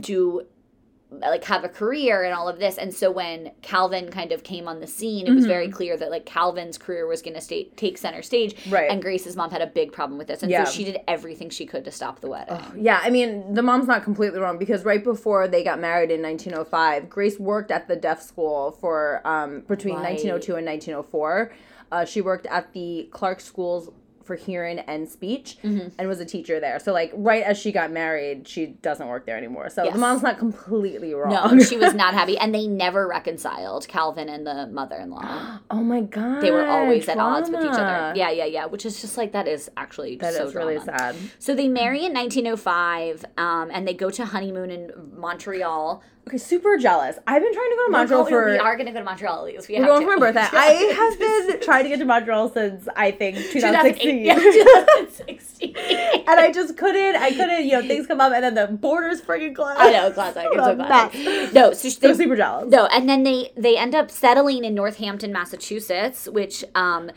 [0.00, 0.42] do
[1.10, 4.68] like have a career and all of this and so when calvin kind of came
[4.68, 5.48] on the scene it was Mm-hmm.
[5.48, 8.90] very clear that like calvin's career was going to take center stage Right.
[8.90, 10.64] and grace's mom had a big problem with this and Yeah.
[10.64, 13.86] so she did everything she could to stop the wedding Yeah, I mean, the mom's
[13.86, 17.96] not completely wrong because right before they got married in 1905, Grace worked at the
[17.96, 20.12] deaf school for um, between Right.
[20.20, 21.52] 1902 and 1904.
[21.90, 23.88] Uh, she worked at the Clarke Schools
[24.28, 25.88] for Hearing and Speech Mm-hmm.
[25.98, 26.78] and was a teacher there.
[26.78, 29.70] So, like, right as she got married, she doesn't work there anymore.
[29.70, 29.94] So, Yes.
[29.94, 31.32] the mom's not completely wrong.
[31.32, 33.88] No, she was not happy, and they never reconciled.
[33.88, 35.58] Calvin and the mother-in-law.
[35.70, 36.40] oh my God.
[36.42, 38.12] They were always at odds with each other.
[38.14, 38.66] Yeah, yeah, yeah.
[38.66, 40.98] Which is just like that is actually That is so really drama.
[40.98, 41.16] sad.
[41.40, 46.02] So they marry in 1905, um, and they go to honeymoon in Montreal.
[46.26, 47.16] Okay, super jealous.
[47.26, 48.50] I've been trying to go to Montreal We're for.
[48.52, 49.38] we are going to go to Montreal.
[49.38, 50.06] At least we have going to.
[50.12, 50.46] for my birthday.
[50.58, 54.17] I have been trying to get to Montreal since I think 2016.
[54.24, 54.26] 2008.
[54.26, 55.76] Yeah, 2016.
[55.76, 57.16] and I just couldn't.
[57.16, 57.64] I couldn't.
[57.64, 59.78] You know, things come up, and then the borders freaking closed.
[59.78, 60.46] I know, classic.
[60.50, 61.52] It's so classic.
[61.54, 62.70] No, so So they, super jealous.
[62.70, 67.10] no, and then they they end up settling in Northampton, Massachusetts, which um,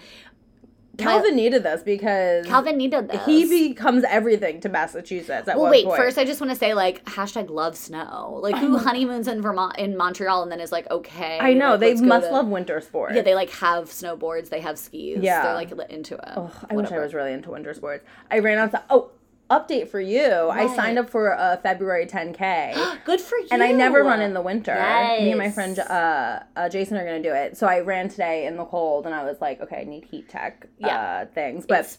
[0.97, 3.25] Calvin needed this because Calvin needed this.
[3.25, 5.86] he becomes everything to Massachusetts at Well, wait.
[5.86, 5.97] point.
[5.97, 8.39] First, I just want to say like hashtag love snow.
[8.41, 11.39] Like who honeymoons in Vermont in Montreal and then is like okay.
[11.39, 13.15] I know like, they must to- love winter sports.
[13.15, 14.49] Yeah, they like have snowboards.
[14.49, 15.19] They have skis.
[15.21, 15.43] Yeah.
[15.43, 16.21] they're like into it.
[16.36, 18.04] Ugh, I wish I was really into winter sports.
[18.30, 19.12] I ran out to oh
[19.52, 20.50] update for you.
[20.50, 23.04] I signed up for a February 10k.
[23.06, 23.48] Good for you.
[23.52, 24.74] And I never run in the winter.
[24.74, 27.58] Me and my friend uh, uh, Jason are gonna do it.
[27.58, 30.30] So I ran today in the cold, and I was like, okay, I need heat
[30.30, 30.98] tech Yeah.
[30.98, 31.66] uh, things.
[31.68, 31.98] But It's-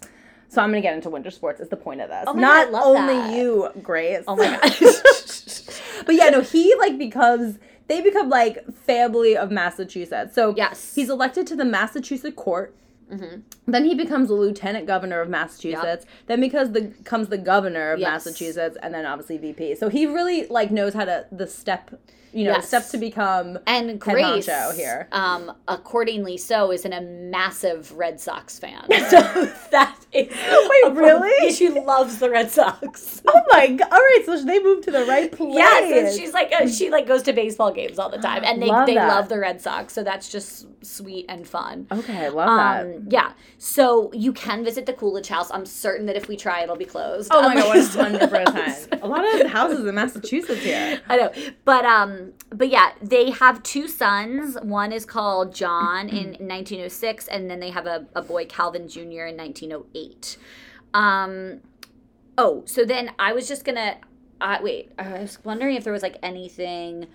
[0.48, 1.60] so I'm gonna get into winter sports.
[1.60, 2.24] Is the point of this?
[2.26, 3.34] Oh my Not God, only that.
[3.34, 4.24] you, Grace.
[4.28, 4.80] Oh my gosh.
[6.06, 10.34] but yeah, no, he like becomes they become like family of Massachusetts.
[10.34, 10.94] So Yes.
[10.94, 12.74] he's elected to the Massachusetts court.
[13.12, 13.40] Mm-hmm.
[13.70, 16.06] Then he becomes the lieutenant governor of Massachusetts.
[16.26, 18.26] Then because the becomes the governor of Yes.
[18.26, 19.74] Massachusetts, and then obviously VP.
[19.74, 21.90] So he really like knows how to the step,
[22.32, 22.68] you know, Yes.
[22.68, 23.58] steps to become.
[23.66, 25.08] And Grace, here.
[25.12, 28.84] um, accordingly so, is in a massive Red Sox fan.
[29.12, 29.20] So
[29.70, 31.52] that is Wait, really?
[31.52, 33.20] She loves the Red Sox.
[33.34, 33.88] Oh my god!
[33.90, 35.54] All right, so they moved to the right place.
[35.54, 38.60] Yes, and she's like uh, she like goes to baseball games all the time, and
[38.62, 39.08] they Love they that.
[39.08, 41.86] love the Red Sox, so that's just sweet and fun.
[41.92, 42.86] okay, I love that.
[42.96, 45.50] Um, yeah, so you can visit the Coolidge House.
[45.52, 47.28] I'm certain that if we try, it'll be closed.
[47.32, 49.02] Oh my god, one Unless- hundred percent.
[49.02, 51.00] A lot of houses in Massachusetts here.
[51.08, 51.32] I know,
[51.64, 54.56] but um, but yeah, they have two sons.
[54.62, 59.26] One is called John in 1906, and then they have a, a boy Calvin Jr.
[59.26, 60.36] in 1908.
[60.94, 61.60] Um,
[62.38, 63.96] oh, so then I was just gonna,
[64.40, 67.06] uh, wait, I was wondering if there was like anything.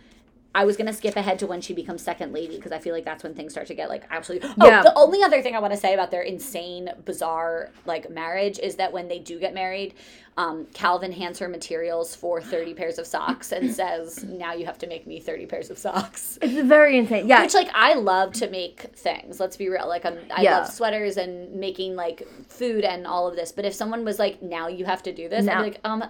[0.55, 3.05] I was gonna skip ahead to when she becomes second lady because I feel like
[3.05, 4.49] that's when things start to get like absolutely.
[4.59, 4.81] Oh, Yeah.
[4.81, 8.75] the only other thing I want to say about their insane, bizarre like marriage is
[8.77, 9.93] that when they do get married,
[10.37, 14.77] um, Calvin hands her materials for thirty pairs of socks and says, "Now you have
[14.79, 17.27] to make me thirty pairs of socks." It's very insane.
[17.27, 19.39] Yeah, Which like I love to make things.
[19.39, 19.87] Let's be real.
[19.87, 20.59] Like I'm, I Yeah.
[20.59, 23.51] love sweaters and making like food and all of this.
[23.51, 26.03] But if someone was like, "Now you have to do this," I'd be like, "Um,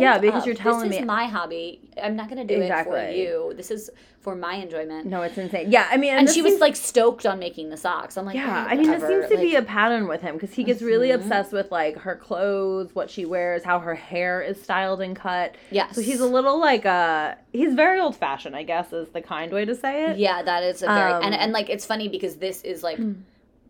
[0.00, 0.46] Yeah, because up.
[0.46, 1.80] you're telling me this me- is my hobby.
[2.02, 3.52] I'm not gonna do it for you.
[3.56, 5.06] This is for my enjoyment.
[5.06, 5.70] No, it's insane.
[5.72, 8.16] Yeah, I mean, and she was like stoked on making the socks.
[8.16, 10.54] I'm like, Yeah, "Oh, I mean, this seems to be a pattern with him because
[10.54, 11.16] he gets really Mhm.
[11.16, 15.56] obsessed with like her clothes, what she wears, how her hair is styled and cut.
[15.70, 15.96] yes.
[15.96, 19.52] So he's a little like uh he's very old fashioned, I guess, is the kind
[19.52, 20.18] way to say it.
[20.18, 22.98] Yeah, that is a very and Um, and like it's funny because this is like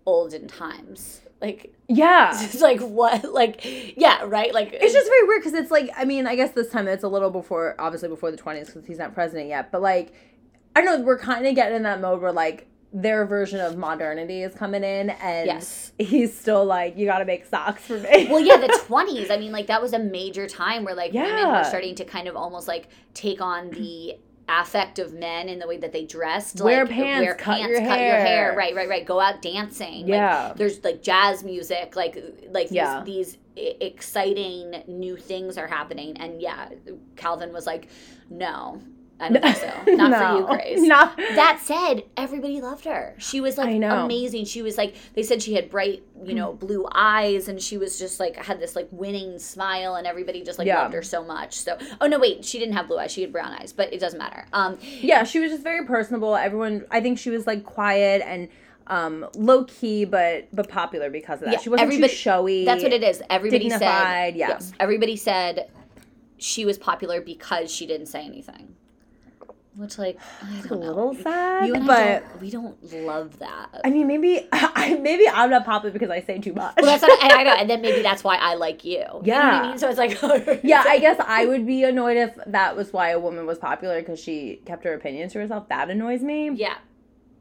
[0.06, 1.20] olden times.
[1.42, 2.31] Like Yeah.
[2.42, 3.61] it's like what like
[3.98, 6.70] yeah right like It's just very weird because it's like I mean I guess this
[6.70, 9.83] time it's a little before obviously before the twenties because he's not president yet but
[9.83, 10.14] like
[10.74, 13.76] I don't know we're kind of getting in that mode where like their version of
[13.78, 15.92] modernity is coming in and Yes.
[15.98, 18.28] he's still like you got to make socks for me.
[18.31, 21.28] well yeah the 20s i mean like that was a major time where like women
[21.31, 21.59] Yeah.
[21.59, 24.16] were starting to kind of almost like take on the
[24.48, 28.00] affect of men in the way that they dressed Wear like pants, cut your cut
[28.00, 28.55] your hair hair.
[28.57, 30.48] right right right go out dancing Yeah.
[30.48, 32.16] like, there's like jazz music like
[32.50, 33.02] like these, Yeah.
[33.05, 36.68] these e- exciting new things are happening and yeah
[37.16, 37.88] calvin was like
[38.31, 38.81] no
[39.22, 40.46] i don't think so not for you No.
[40.46, 43.14] grace Not that said, everybody loved her.
[43.18, 44.44] She was like amazing.
[44.46, 47.98] She was like they said she had bright, you know, blue eyes and she was
[47.98, 50.82] just like had this like winning smile and everybody just like Yeah.
[50.82, 51.54] loved her so much.
[51.54, 53.12] So oh no, wait, she didn't have blue eyes.
[53.12, 54.44] She had brown eyes, but it doesn't matter.
[54.52, 56.35] Um yeah, she was just very personable.
[56.37, 58.48] Everyone, I think she was like quiet and
[58.88, 61.52] um, low key, but but popular because of that.
[61.52, 62.64] Yeah, she wasn't everybody- too showy.
[62.64, 63.22] that's what it is.
[63.30, 63.80] Everybody dignified,
[64.35, 64.48] said yeah.
[64.48, 64.72] yes.
[64.80, 65.70] Everybody said
[66.38, 68.74] she was popular because she didn't say anything.
[69.74, 70.76] Which like I It's a know.
[70.76, 73.80] little sad, You and but don't, we don't love that.
[73.85, 76.74] I mean, maybe I maybe I'm not popular because I say too much.
[76.76, 78.98] well, that's not, and I know, and then maybe that's why I like you.
[78.98, 79.62] You know what Yeah.
[79.62, 79.78] I mean?
[79.78, 80.18] So it's like,
[80.62, 83.98] yeah, I guess I would be annoyed if that was why a woman was popular
[84.00, 85.68] because she kept her opinions to herself.
[85.70, 86.50] That annoys me.
[86.50, 86.76] yeah.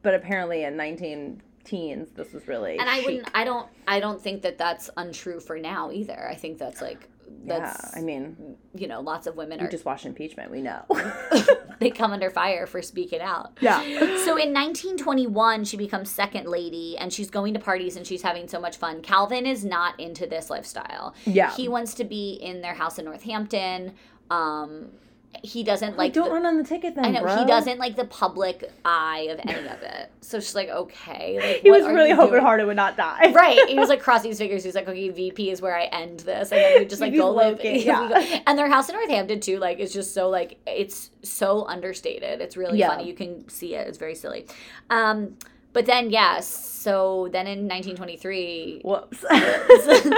[0.02, 3.06] But apparently, in 19 teens, this was really and I chic.
[3.06, 3.30] wouldn't.
[3.34, 3.68] I don't.
[3.86, 6.26] I don't think that that's untrue for now either.
[6.28, 7.08] I think that's like
[7.44, 7.92] that's.
[7.92, 10.50] yeah, I mean, you know, lots of women are just watched impeachment.
[10.50, 10.84] We know.
[11.80, 13.58] they come under fire for speaking out.
[13.60, 13.80] yeah.
[14.24, 18.48] So in 1921, she becomes second lady, and she's going to parties and she's having
[18.48, 19.02] so much fun.
[19.02, 21.14] Calvin is not into this lifestyle.
[21.24, 21.52] Yeah.
[21.54, 23.94] He wants to be in their house in Northampton.
[24.30, 24.92] Um,
[25.42, 27.36] he doesn't Like, don't the- run on the ticket then, I know bro.
[27.38, 30.10] he doesn't like the public eye of any of it.
[30.20, 31.38] So she's like, okay.
[31.40, 32.42] Like, He was really hoping doing?
[32.42, 33.32] Harding would not die.
[33.34, 33.68] right.
[33.68, 34.62] He was like crossing his fingers.
[34.62, 37.30] He's like, okay, VP is where I end this, and then we just like go
[37.30, 37.60] live.
[37.64, 38.40] yeah.
[38.46, 42.40] And their house in Northampton too, like, is just so like it's so understated.
[42.40, 42.88] It's really Yeah.
[42.88, 43.08] funny.
[43.08, 43.88] You can see it.
[43.88, 44.46] It's very silly.
[44.90, 45.36] Um,
[45.72, 49.24] but then yeah, so then in 1923, Whoops.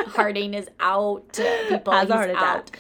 [0.09, 1.33] Harding is out.
[1.69, 2.71] People, he's out.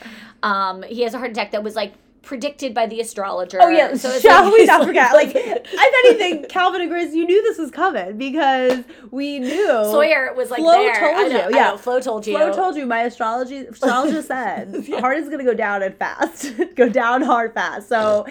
[0.42, 1.94] Um, he has a heart attack that was like
[2.24, 3.58] predicted by the astrologer.
[3.60, 5.12] Oh yeah, So it's shall like- we not like- forget?
[5.14, 9.66] Like, if anything, Calvin and Grace, you knew this was coming because we knew.
[9.66, 10.94] Sawyer was like Flo there.
[10.98, 11.70] told I know, you, yeah.
[11.70, 12.34] know, Flo told you.
[12.36, 16.88] Flo told you my astrology astrologist said heart is gonna go down and fast, go
[16.88, 17.88] down hard fast.
[17.88, 18.26] So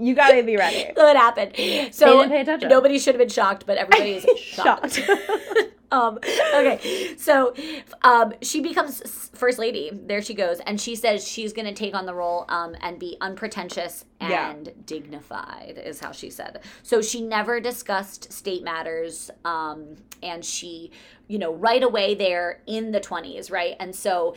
[0.00, 0.86] you gotta be ready.
[0.96, 1.52] So it happened.
[1.94, 2.68] So didn't pay attention.
[2.68, 4.94] nobody should have been shocked, but everybody is shocked.
[4.96, 5.10] Shocked.
[5.92, 6.18] um,
[6.54, 7.54] okay, so
[8.02, 9.90] um, she becomes first lady.
[9.92, 12.98] There she goes, and she says she's going to take on the role um, and
[12.98, 14.50] be unpretentious Yeah.
[14.50, 16.60] and dignified, is how she said.
[16.82, 20.90] So she never discussed state matters, um, and she,
[21.28, 24.34] you know, right away there in the twenties, right, and so.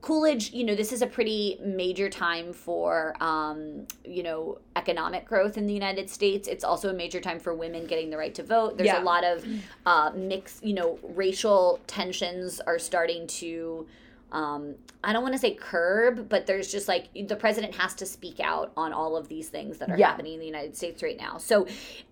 [0.00, 5.56] Coolidge, you know, this is a pretty major time for, um, you know, economic growth
[5.56, 6.48] in the United States.
[6.48, 8.76] It's also a major time for women getting the right to vote.
[8.76, 9.02] There's Yeah.
[9.02, 9.44] a lot of
[9.84, 13.86] uh, mix, you know, racial tensions are starting to,
[14.32, 18.06] um, I don't want to say curb, but there's just like the president has to
[18.06, 20.08] speak out on all of these things that are Yeah.
[20.08, 21.38] happening in the United States right now.
[21.38, 21.66] So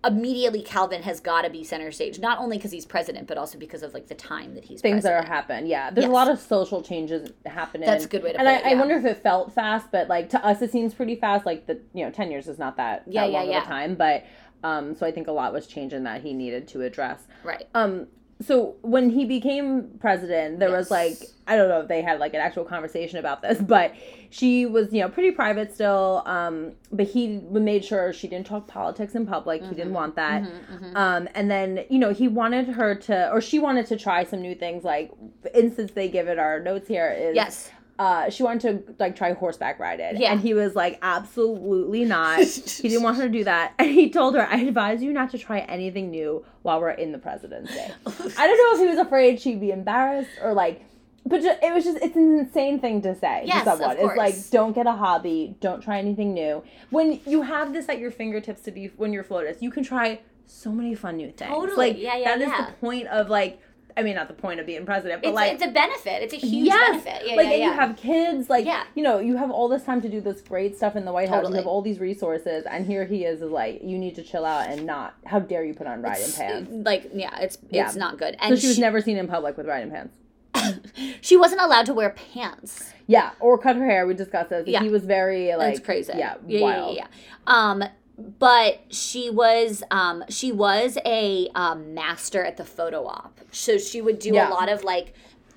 [0.05, 3.57] immediately Calvin has got to be center stage, not only because he's president, but also
[3.57, 5.67] because of like the time that he's Things that are happening.
[5.69, 6.09] Yeah, there's Yes.
[6.09, 7.85] a lot of social changes happening.
[7.85, 8.79] That's a good way to and put I, it, I yeah.
[8.79, 11.45] wonder if it felt fast, but like to us, it seems pretty fast.
[11.45, 13.57] Like the you know, ten years is not that, Yeah, that yeah, long yeah.
[13.57, 14.23] of a time, but
[14.63, 17.27] um, so I think a lot was changing that he needed to address.
[17.43, 17.67] Right.
[17.75, 18.07] Um,
[18.41, 21.17] so when he became president, there was like
[21.47, 23.93] I don't know if they had like an actual conversation about this, but
[24.29, 26.21] she was you know pretty private still.
[26.25, 29.63] Um, but he made sure she didn't talk politics in public.
[29.63, 30.43] He didn't want that.
[30.43, 30.97] Mm-hmm.
[30.97, 34.41] Um, and then you know he wanted her to, or she wanted to try some
[34.41, 34.83] new things.
[34.83, 35.11] Like
[35.53, 37.71] instance, they give it our notes here is Yes.
[37.97, 40.19] Uh, she wanted to like try horseback riding.
[40.19, 40.31] Yeah.
[40.33, 42.39] And he was like, absolutely not.
[42.43, 43.73] he didn't want her to do that.
[43.79, 47.11] And he told her, I advise you not to try anything new while we're in
[47.11, 47.73] the presidency.
[47.79, 50.83] I don't know if he was afraid she'd be embarrassed or like,
[51.25, 53.97] but ju- it was just, it's an insane thing to say Yes, to of someone.
[53.99, 56.63] It's like, don't get a hobby, don't try anything new.
[56.89, 60.19] When you have this at your fingertips to be, when you're FLOTUS, you can try
[60.45, 61.49] so many fun new things.
[61.49, 61.93] Totally.
[61.93, 62.65] Like, Yeah, yeah, that is yeah.
[62.67, 63.59] the point of like,
[63.97, 66.21] I mean, not the point of being president, but It's, like it's a benefit.
[66.21, 67.27] It's a huge yes, benefit.
[67.29, 67.65] Yeah, like yeah, yeah.
[67.67, 68.83] you have kids, like Yeah.
[68.93, 71.29] you know, you have all this time to do this great stuff in the White
[71.29, 71.47] House.
[71.47, 74.43] You have all these resources, and here he is, is like, you need to chill
[74.45, 75.15] out and not.
[75.25, 76.71] How dare you put on riding pants?
[76.71, 77.85] like yeah, it's Yeah.
[77.85, 78.33] it's not good.
[78.35, 80.17] So And she was never seen in public with riding pants.
[81.21, 82.91] she wasn't allowed to wear pants.
[83.07, 84.07] Yeah, or cut her hair.
[84.07, 84.67] We discussed this.
[84.67, 84.81] Yeah.
[84.81, 86.13] He was very like That's crazy.
[86.15, 86.95] Yeah, yeah, wild.
[86.97, 87.71] yeah, yeah.
[87.71, 87.83] Um,
[88.17, 93.39] but she was um she was a um, master at the photo op.
[93.51, 94.49] So she would do Yeah.
[94.49, 95.13] a lot of like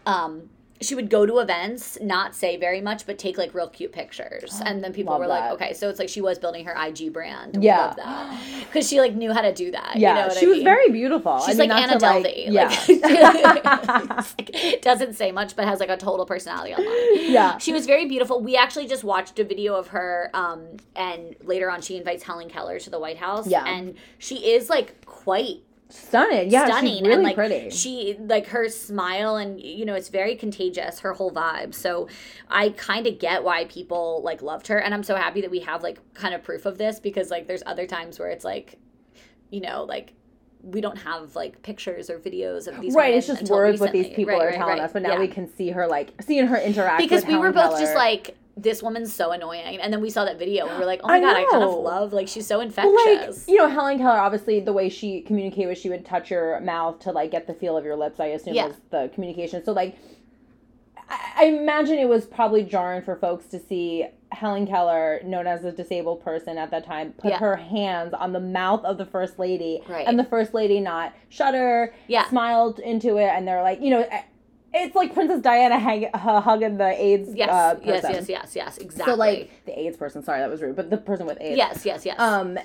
[0.07, 3.93] um she would go to events, not say very much, but take like real cute
[3.93, 5.41] pictures, and then people Love were that.
[5.41, 7.95] like, "Okay, so it's like she was building her IG brand." Yeah.
[8.67, 9.97] because she like knew how to do that.
[9.97, 10.64] Yeah, you know what she I was mean?
[10.64, 11.41] very beautiful.
[11.41, 12.53] She's I mean, like Anna Delvey.
[12.53, 12.69] yeah.
[13.38, 13.64] Like,
[14.38, 17.33] like, doesn't say much, but has like a total personality online.
[17.33, 17.59] Yeah.
[17.59, 18.41] She was very beautiful.
[18.41, 22.49] We actually just watched a video of her, um, and later on she invites Helen
[22.49, 23.47] Keller to the White House.
[23.47, 23.64] Yeah.
[23.67, 26.51] And she is like quite stunning.
[26.51, 27.70] Yeah, stunning she's really and like pretty.
[27.70, 32.09] she like her smile and you know it's very contagious her whole vibe so
[32.51, 35.61] i kind of get why people like loved her and i'm so happy that we
[35.61, 38.79] have like kind of proof of this because like there's other times where it's like
[39.51, 40.12] you know like
[40.62, 44.09] we don't have like pictures or videos of these right, it's just words what these
[44.09, 44.83] people Right, are right, telling right.
[44.83, 45.20] us, but now Yeah.
[45.20, 47.79] we can see her like seeing her interact because we were both Keller.
[47.81, 50.87] just like this woman's so annoying and then we saw that video and we are
[50.87, 53.57] like oh my I god i kind of love like she's so infectious like you
[53.57, 54.18] know, Helen Keller.
[54.18, 57.55] Obviously, the way she communicated was she would touch your mouth to like get the
[57.55, 58.18] feel of your lips.
[58.21, 58.66] I assume Yeah.
[58.66, 59.64] was the communication.
[59.64, 59.97] So like,
[61.09, 65.64] I, I imagine it was probably jarring for folks to see Helen Keller, known as
[65.64, 67.38] a disabled person at that time, put Yeah.
[67.38, 70.07] her hands on the mouth of the first lady, Right.
[70.07, 72.29] and the first lady not shudder, Yeah.
[72.29, 74.07] smiled into it, and they're like, you know.
[74.74, 78.78] It's like Princess Diana hang, uh, hugging the AIDS yes uh, yes yes yes yes
[78.78, 81.57] exactly So like the AIDS person, sorry that was rude, but the person with AIDS.
[81.57, 82.59] yes yes yes Um,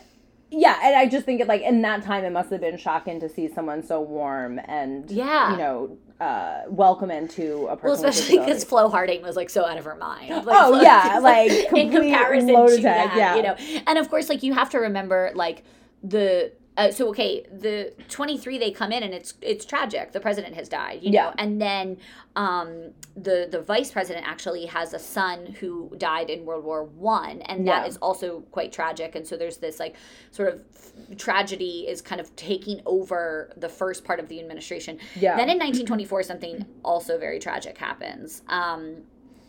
[0.56, 3.20] yeah, and I just think it like in that time it must have been shocking
[3.22, 5.52] to see someone so warm and Yeah.
[5.52, 8.02] you know, uh, welcoming to a person.
[8.04, 8.64] Well, especially because.
[8.64, 10.30] Flo Harding was like so out of her mind.
[10.46, 13.36] Like, Oh, Flo- yeah, like, in comparison to that, yeah.
[13.36, 13.56] you know.
[13.88, 15.64] And of course, like you have to remember, like
[16.04, 20.12] the uh, so okay, the twenty three they come in and it's it's tragic.
[20.12, 21.26] The president has died, you Yeah.
[21.26, 21.98] know, and then
[22.36, 27.42] um the the vice president actually has a son who died in World War One,
[27.44, 27.88] and that Yeah.
[27.90, 29.16] is also quite tragic.
[29.16, 29.96] And so there's this like
[30.32, 30.62] sort of
[31.18, 34.98] tragedy is kind of taking over the first part of the administration.
[35.16, 35.36] Yeah.
[35.36, 39.04] Then in 1924, something also very tragic happens, um,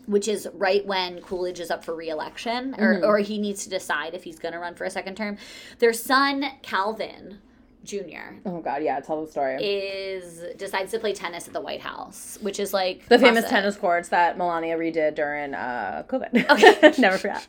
[0.07, 3.05] which is right when Coolidge is up for reelection, or, Mm-hmm.
[3.05, 5.37] or he needs to decide if he's going to run for a second term.
[5.79, 7.39] Their son, Calvin
[7.83, 9.63] Jr., oh god, yeah, tell the story.
[9.63, 13.75] is decides to play tennis at the White House, which is like the famous tennis
[13.75, 16.49] courts that Melania redid during uh, COVID.
[16.49, 16.93] Okay.
[17.01, 17.45] Never forget.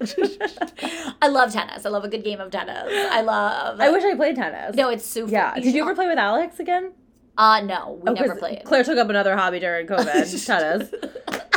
[1.22, 1.86] I love tennis.
[1.86, 2.84] I love a good game of tennis.
[2.86, 3.80] I love.
[3.80, 4.76] I wish I played tennis.
[4.76, 5.32] No, it's super.
[5.32, 5.54] Yeah.
[5.54, 6.92] Did you ever play with Alex again?
[7.38, 8.62] Uh no, we Oh, never played.
[8.64, 10.46] Claire took up another hobby during COVID.
[10.46, 10.90] tennis.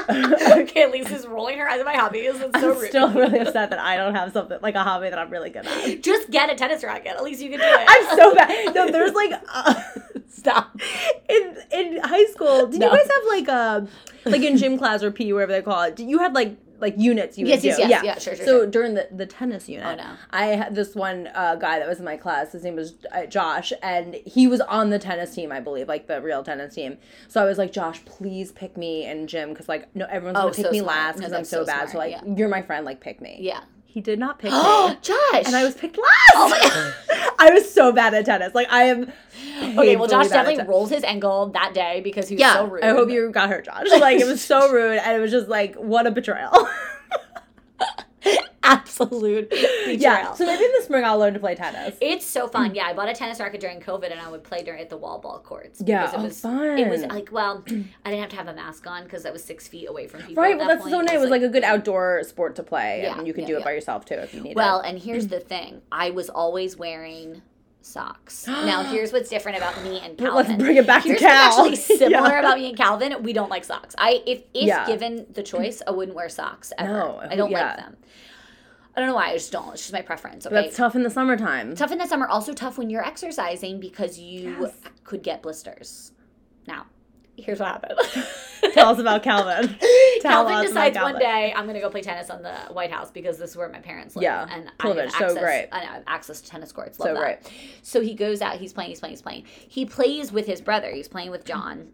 [0.61, 2.31] okay, Lisa's rolling her eyes at my hobbies.
[2.35, 2.89] It's so I'm rude.
[2.89, 5.65] still really upset that I don't have something like a hobby that I'm really good
[5.67, 6.01] at.
[6.03, 7.13] Just get a tennis racket.
[7.17, 7.85] At least you can do it.
[7.87, 8.49] I'm so bad.
[8.75, 9.73] No, there's like uh,
[10.27, 10.79] Stop.
[11.29, 12.67] in in high school.
[12.67, 12.91] Did No.
[12.91, 13.87] you guys have like a
[14.29, 15.95] like in gym class or PE whatever they call it?
[15.95, 17.81] Did you had like like units you Yes, would yes, do.
[17.83, 18.03] yes, yeah.
[18.03, 18.67] yeah, sure, sure, So sure.
[18.67, 20.11] during the the tennis unit, Oh, no.
[20.31, 22.51] I had this one uh, guy that was in my class.
[22.51, 26.07] His name was uh, Josh, and he was on the tennis team, I believe, like
[26.07, 26.97] the real tennis team.
[27.27, 30.41] So I was like, Josh, please pick me in gym because like no, everyone's Oh,
[30.43, 30.97] gonna pick so me smart.
[30.97, 31.75] last No, because I'm so, so bad.
[31.75, 32.21] smart, So like, yeah.
[32.35, 33.37] you're my friend, like pick me.
[33.41, 33.61] Yeah.
[33.91, 34.57] He did not pick me.
[35.01, 35.45] Josh.
[35.45, 36.31] And I was picked last.
[36.35, 36.59] Oh my
[37.17, 37.33] God.
[37.39, 38.53] I was so bad at tennis.
[38.53, 39.11] Like I am.
[39.61, 42.83] Okay, well, Josh definitely rolled his ankle that day because he was Yeah, so rude.
[42.83, 43.87] I hope you got hurt, Josh.
[43.99, 46.51] Like it was so rude, and it was just like what a betrayal.
[48.79, 49.99] absolute betrayal.
[49.99, 50.33] yeah.
[50.33, 51.97] So maybe in the spring I'll learn to play tennis.
[52.01, 52.75] It's so fun.
[52.75, 54.97] Yeah, I bought a tennis racket during COVID, and I would play during at the
[54.97, 55.81] wall ball courts.
[55.85, 58.85] Yeah, it oh, was It was like, well, I didn't have to have a mask
[58.87, 60.41] on because I was six feet away from people.
[60.43, 60.53] Right.
[60.53, 60.93] at Well, that that's point.
[60.93, 61.15] so nice.
[61.15, 63.55] It was like a good outdoor sport to play, Yeah, and you can yeah, do
[63.55, 63.65] it yeah.
[63.65, 64.87] by yourself too if you need Well, it.
[64.89, 67.41] and here's the thing: I was always wearing
[67.81, 68.45] socks.
[68.47, 70.35] now, here's what's different about me and Calvin.
[70.35, 71.57] Let's bring it back Here's to Cal.
[71.63, 72.39] what's actually similar Yeah.
[72.39, 73.23] about me and Calvin.
[73.23, 73.95] We don't like socks.
[73.97, 74.85] I if if Yeah.
[74.85, 76.91] given the choice, I wouldn't wear socks ever.
[76.93, 77.67] No, I don't yeah.
[77.67, 77.97] like them.
[78.95, 79.29] I don't know why.
[79.29, 79.71] I just don't.
[79.73, 80.45] It's just my preference.
[80.45, 80.55] Okay.
[80.55, 81.75] That's tough in the summertime.
[81.75, 82.27] tough in the summer.
[82.27, 84.73] Also tough when you're exercising because you Yes.
[85.03, 86.11] could get blisters.
[86.67, 86.85] Now,
[87.37, 87.99] here's what happened.
[88.73, 89.67] Tell us about Calvin.
[90.21, 92.91] Tell Calvin us about decides one day I'm gonna go play tennis on the White
[92.91, 94.23] House because this is where my parents live.
[94.23, 95.69] Yeah, and so have access, great.
[95.71, 96.99] I know, I have access to tennis courts.
[96.99, 97.19] Love So that.
[97.43, 97.53] great.
[97.81, 98.57] So he goes out.
[98.57, 98.89] He's playing.
[98.89, 99.13] He's playing.
[99.13, 99.45] He's playing.
[99.45, 100.91] He plays with his brother.
[100.91, 101.89] He's playing with John.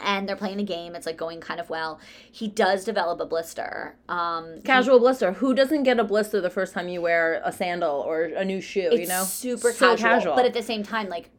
[0.00, 0.94] And they're playing a game.
[0.94, 1.98] It's like going kind of well.
[2.30, 3.96] He does develop a blister.
[4.08, 5.32] Um, Casual blister.
[5.32, 8.60] Who doesn't get a blister the first time you wear a sandal or a new
[8.60, 8.90] shoe?
[8.92, 11.30] you know, super so casual, But at the same time, like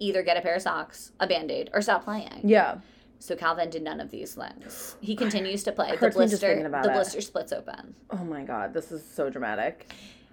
[0.00, 2.40] either get a pair of socks, a band aid, or stop playing.
[2.42, 2.78] Yeah.
[3.20, 4.96] So Calvin did none of these things.
[5.00, 5.92] He continues to play.
[5.92, 6.92] The hurts me just blister, the it.
[6.92, 7.94] blister splits open.
[8.10, 9.88] Oh my god, this is so dramatic.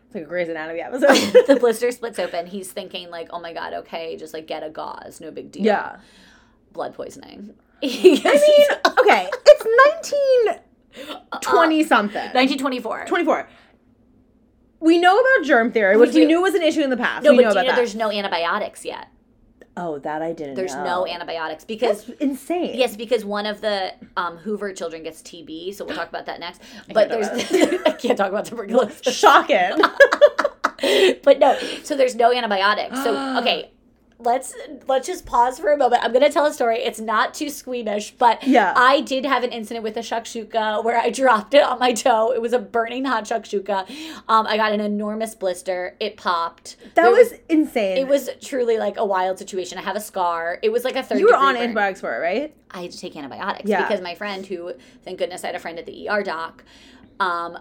[0.08, 1.46] It's like a Grey's Anatomy episode.
[1.46, 2.48] the blister splits open.
[2.48, 5.66] He's thinking like, oh my god, okay, just like get a gauze, no big deal.
[5.66, 5.98] yeah.
[6.74, 7.54] Blood poisoning.
[7.84, 8.20] I mean,
[9.00, 9.66] okay, it's
[10.94, 12.16] 1920 something.
[12.16, 13.06] 1924.
[13.06, 13.50] 24.
[14.82, 16.28] We know about germ theory, which we do.
[16.28, 17.24] knew was an issue in the past.
[17.24, 19.08] No, we but know know there's no antibiotics yet?
[19.78, 20.84] oh, that I didn't There's know.
[20.84, 22.78] no antibiotics because That's insane.
[22.78, 26.40] yes, because one of the um, Hoover children gets TB, so we'll talk about that
[26.40, 26.62] next.
[26.90, 27.28] I But there's
[27.86, 29.16] I can't talk about tuberculosis.
[29.16, 29.72] Shocking.
[31.24, 33.02] but no, so there's no antibiotics.
[33.04, 33.72] So okay,
[34.22, 34.54] let's
[34.88, 36.04] let's just pause for a moment.
[36.04, 36.80] I'm gonna tell a story.
[36.80, 38.74] It's not too squeamish, but Yeah.
[38.76, 42.32] I did have an incident with a shakshuka where I dropped it on my toe.
[42.34, 43.90] It was a burning hot shakshuka.
[44.28, 45.96] Um, I got an enormous blister.
[46.00, 46.76] It popped.
[46.96, 47.98] that There was, insane.
[47.98, 49.78] It was truly like a wild situation.
[49.78, 50.60] I have a scar.
[50.62, 51.20] It was like a third.
[51.20, 51.64] You were on burn.
[51.64, 52.56] antibiotics for it, right?
[52.72, 53.82] I had to take antibiotics Yeah.
[53.88, 54.74] because my friend, who
[55.06, 56.64] thank goodness I had a friend at the ER doc,
[57.20, 57.58] um,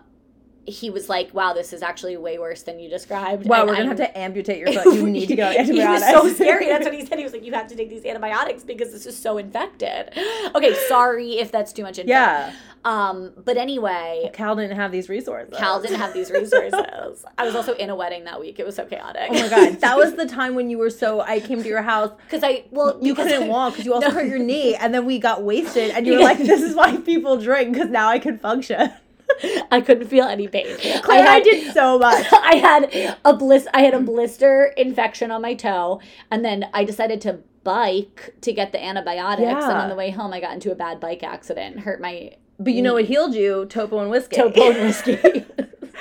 [0.69, 3.77] he was like, "Wow, this is actually way worse than you described." Wow, And we're
[3.77, 4.95] gonna I'm- have to amputate your foot.
[4.95, 6.13] You need to go on he antibiotics.
[6.23, 6.67] was so scary.
[6.67, 7.19] That's what he said.
[7.19, 10.11] He was like, "You have to take these antibiotics because this is so infected."
[10.55, 12.11] Okay, sorry if that's too much info.
[12.11, 12.53] yeah.
[12.85, 15.55] Um, but anyway, Cal didn't have these resources.
[15.59, 17.25] Cal didn't have these resources.
[17.37, 18.59] I was also in a wedding that week.
[18.59, 19.27] It was so chaotic.
[19.31, 21.21] Oh my god, that was the time when you were so.
[21.21, 22.13] I came to your house.
[22.25, 24.15] because I well You couldn't walk because you also No.
[24.15, 26.97] hurt your knee, and then we got wasted, and you were like, "This is why
[26.99, 28.91] people drink because now I can function."
[29.71, 30.67] I couldn't feel any pain.
[31.03, 32.27] Claire I had- did so much.
[32.33, 33.67] I had a bliss.
[33.75, 36.01] I had a blister infection on my toe,
[36.31, 39.65] and then I decided to bike to get the antibiotics.
[39.65, 42.73] And on the way home, I got into a bad bike accident, hurt my But
[42.73, 43.67] you know what healed you?
[43.67, 44.37] Topo and whiskey.
[44.37, 44.55] toe and
[44.87, 45.45] whiskey.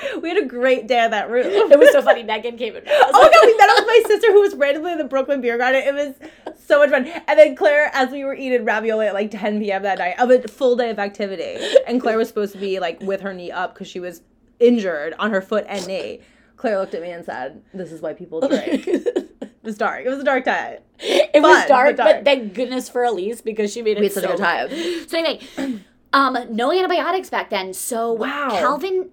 [0.22, 1.46] we had a great day at that room.
[1.46, 2.22] it was so funny.
[2.22, 2.82] Megan came in.
[2.88, 5.40] Oh my god, we met up with my sister who was randomly in the Brooklyn
[5.40, 5.82] Beer Garden.
[5.82, 7.06] It was so much fun.
[7.06, 9.82] And then Claire, as we were eating ravioli at like 10 p.m.
[9.82, 11.58] that night, of a full day of activity.
[11.86, 14.22] And Claire was supposed to be like with her knee up because she was
[14.60, 16.20] injured on her foot and knee.
[16.56, 18.86] Claire looked at me and said, This is why people drink.
[18.86, 19.30] it
[19.62, 20.04] was dark.
[20.04, 20.78] It was a dark time.
[20.98, 24.12] It was dark, but but, thank goodness for Elise because she made it We had
[24.14, 24.68] such a so good time.
[25.08, 25.80] So anyway,
[26.12, 27.72] um, no antibiotics back then.
[27.74, 28.48] So Wow.
[28.50, 29.10] Calvin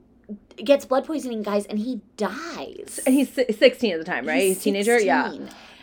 [0.57, 2.99] gets blood poisoning, guys, and he dies.
[3.05, 4.41] And he's 16 at the time, right?
[4.41, 4.99] He's, a teenager?
[4.99, 5.35] Yeah.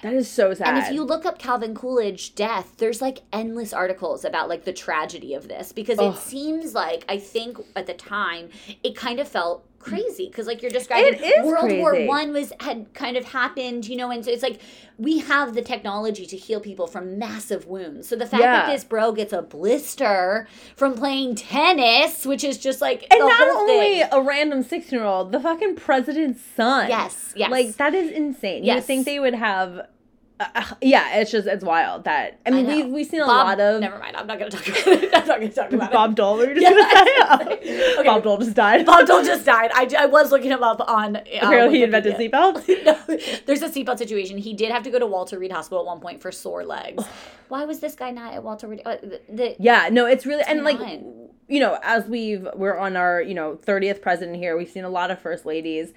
[0.02, 0.68] That is so sad.
[0.68, 4.72] And if you look up Calvin Coolidge death, there's like endless articles about like the
[4.72, 6.12] tragedy of this because Ugh.
[6.12, 8.50] it seems like I think at the time
[8.82, 12.08] it kind of felt crazy because like you're describing World War crazy.
[12.08, 14.60] One was had kind of happened, you know, and so it's like
[14.98, 18.08] we have the technology to heal people from massive wounds.
[18.08, 22.80] So the fact that this bro gets a blister from playing tennis, which is just
[22.80, 24.08] like and not only thing.
[24.12, 26.88] a random 16 year old, the fucking president's son.
[26.88, 27.50] Yes, yes.
[27.50, 28.64] Like that is insane.
[28.64, 29.86] You would think they would have.
[30.54, 32.74] Uh, yeah, it's just it's wild that I mean know.
[32.76, 34.16] we've we've seen a Bob, lot of never mind.
[34.16, 35.04] I'm not gonna talk about it.
[35.14, 35.92] I'm not gonna talk about it.
[35.92, 36.36] Bob Dole.
[36.38, 37.38] Were you just Yes.
[37.38, 37.94] gonna say?
[37.98, 38.02] Okay.
[38.04, 38.86] Bob Dole just died.
[38.86, 39.70] Bob Dole just died.
[39.74, 41.16] I, I was looking him up on.
[41.16, 42.66] Uh, Apparently, he invented seatbelts.
[42.84, 43.16] no,
[43.46, 44.38] there's a seatbelt situation.
[44.38, 47.04] He did have to go to Walter Reed Hospital at one point for sore legs.
[47.48, 48.82] Why was this guy not at Walter Reed?
[48.84, 50.78] Uh, the, the, Yeah, no, it's really and like
[51.48, 54.56] you know as we've we're on our you know 30th president here.
[54.56, 55.92] We've seen a lot of first ladies.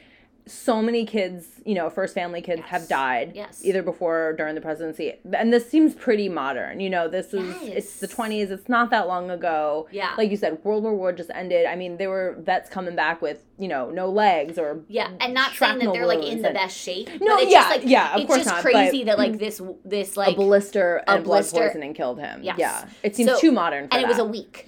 [0.48, 3.62] So many kids, you know, first family kids have died Yes.
[3.64, 5.14] either before or during the presidency.
[5.34, 6.80] And this seems pretty modern.
[6.80, 8.52] You know, this is it's the 20s.
[8.52, 9.88] It's not that long ago.
[9.92, 10.14] Yeah.
[10.18, 11.66] Like you said, World War One just ended.
[11.66, 15.34] I mean, there were vets coming back with, you know, no legs or yeah, and
[15.34, 17.10] not saying that they're like in the and- best shape.
[17.20, 19.60] No, it's yeah, just like yeah, of it's course just not, crazy that like this
[19.84, 22.42] this like a blister a and blood blister- poisoning killed him.
[22.44, 22.58] Yes.
[22.60, 22.86] Yeah.
[23.02, 24.68] It seems So- too modern for and it was a week.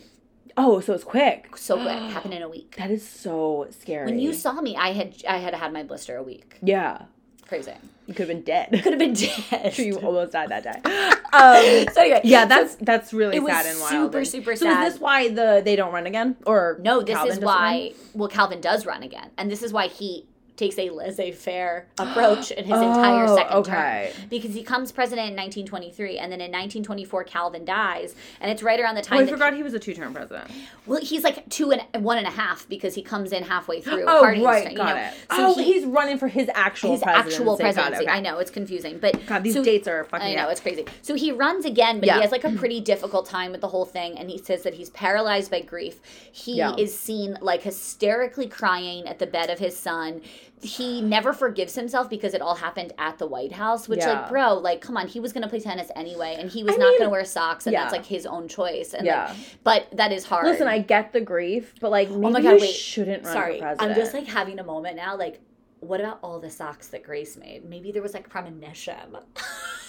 [0.57, 1.55] Oh, so it's quick.
[1.55, 2.75] So quick, happened in a week.
[2.77, 4.05] That is so scary.
[4.05, 6.57] When you saw me, I had I had had my blister a week.
[6.61, 7.03] Yeah.
[7.47, 7.71] Crazy.
[8.07, 8.69] You could have been dead.
[8.71, 9.73] Could have been dead.
[9.73, 11.13] sure you almost died that day.
[11.33, 13.91] Um, so anyway, yeah, that's that's really sad and wild.
[13.91, 14.87] super, And- super so sad.
[14.87, 16.37] is this why the they don't run again?
[16.45, 17.93] Or No, this Calvin is why.
[18.13, 20.25] Well, Calvin does run again, and this is why he
[20.57, 24.11] takes a laissez-faire approach in his entire Oh, second okay.
[24.15, 28.61] term because he comes president in 1923 and then in 1924 Calvin dies and it's
[28.63, 30.49] right around the time Oh, I forgot he was a two-term president.
[30.85, 34.03] well he's like two and one and a half because he comes in halfway through
[34.07, 35.01] Oh, Harding's right, term, you got know.
[35.03, 35.13] it.
[35.13, 37.35] So oh, he- he's running for his actual his presidency.
[37.35, 38.03] actual presidency.
[38.05, 38.11] okay.
[38.11, 40.25] I know it's confusing, but God, these so- dates are fucking.
[40.27, 40.51] I know up.
[40.51, 40.85] it's crazy.
[41.03, 42.15] So he runs again, but Yeah.
[42.15, 44.73] he has like a pretty difficult time with the whole thing, and he says that
[44.73, 45.99] he's paralyzed by grief.
[46.31, 46.75] He Yeah.
[46.75, 50.21] is seen like hysterically crying at the bed of his son.
[50.61, 53.87] He never forgives himself because it all happened at the White House.
[53.87, 54.21] Which, Yeah.
[54.21, 56.77] like, bro, like, come on, he was gonna play tennis anyway, and he was I
[56.77, 57.81] not mean, gonna wear socks, and yeah.
[57.83, 58.93] that's like his own choice.
[58.93, 59.27] And Yeah.
[59.27, 60.45] like, but that is hard.
[60.47, 63.33] Listen, I get the grief, but like maybe oh my god, you wait, shouldn't run
[63.33, 63.91] sorry, for president.
[63.91, 65.41] I'm just like having a moment now, like.
[65.79, 67.63] What about all the socks that Grace made?
[67.63, 68.95] Maybe there was like premonition.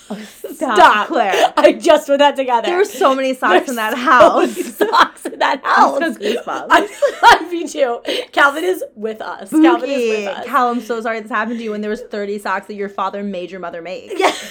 [0.54, 1.52] Stop, Claire.
[1.56, 2.66] I just put that together.
[2.66, 4.56] There were so many socks There's in that so house.
[4.56, 6.00] many socks in that house.
[6.02, 6.66] I'm so goosebumps.
[6.70, 6.88] I,
[7.22, 8.00] I, me too.
[8.32, 9.50] Calvin is with us.
[9.50, 10.46] Calvin is with us.
[10.46, 12.88] Cal, I'm so sorry this happened to you when there was 30 socks that your
[12.88, 14.12] father made your mother make.
[14.16, 14.32] Yeah.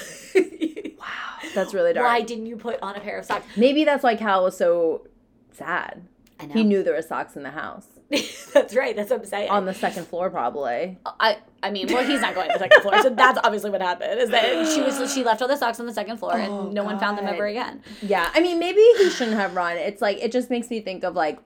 [1.00, 1.06] Wow,
[1.54, 2.06] that's really dark.
[2.06, 3.46] Why didn't you put on a pair of socks?
[3.56, 5.08] Maybe that's why Cal was so
[5.52, 6.02] sad.
[6.40, 6.54] I know.
[6.54, 7.88] He knew there were socks in the house.
[8.54, 8.96] that's right.
[8.96, 9.50] That's what I'm saying.
[9.50, 10.98] On the second floor, probably.
[11.06, 13.82] I I mean, well, he's not going to the second floor, so that's obviously what
[13.82, 14.20] happened.
[14.20, 16.70] Is that she was she left all the socks on the second floor, and Oh,
[16.70, 17.82] no one found them ever again.
[18.02, 19.78] Yeah, I mean, maybe he shouldn't have run.
[19.78, 21.40] It's like it just makes me think of like,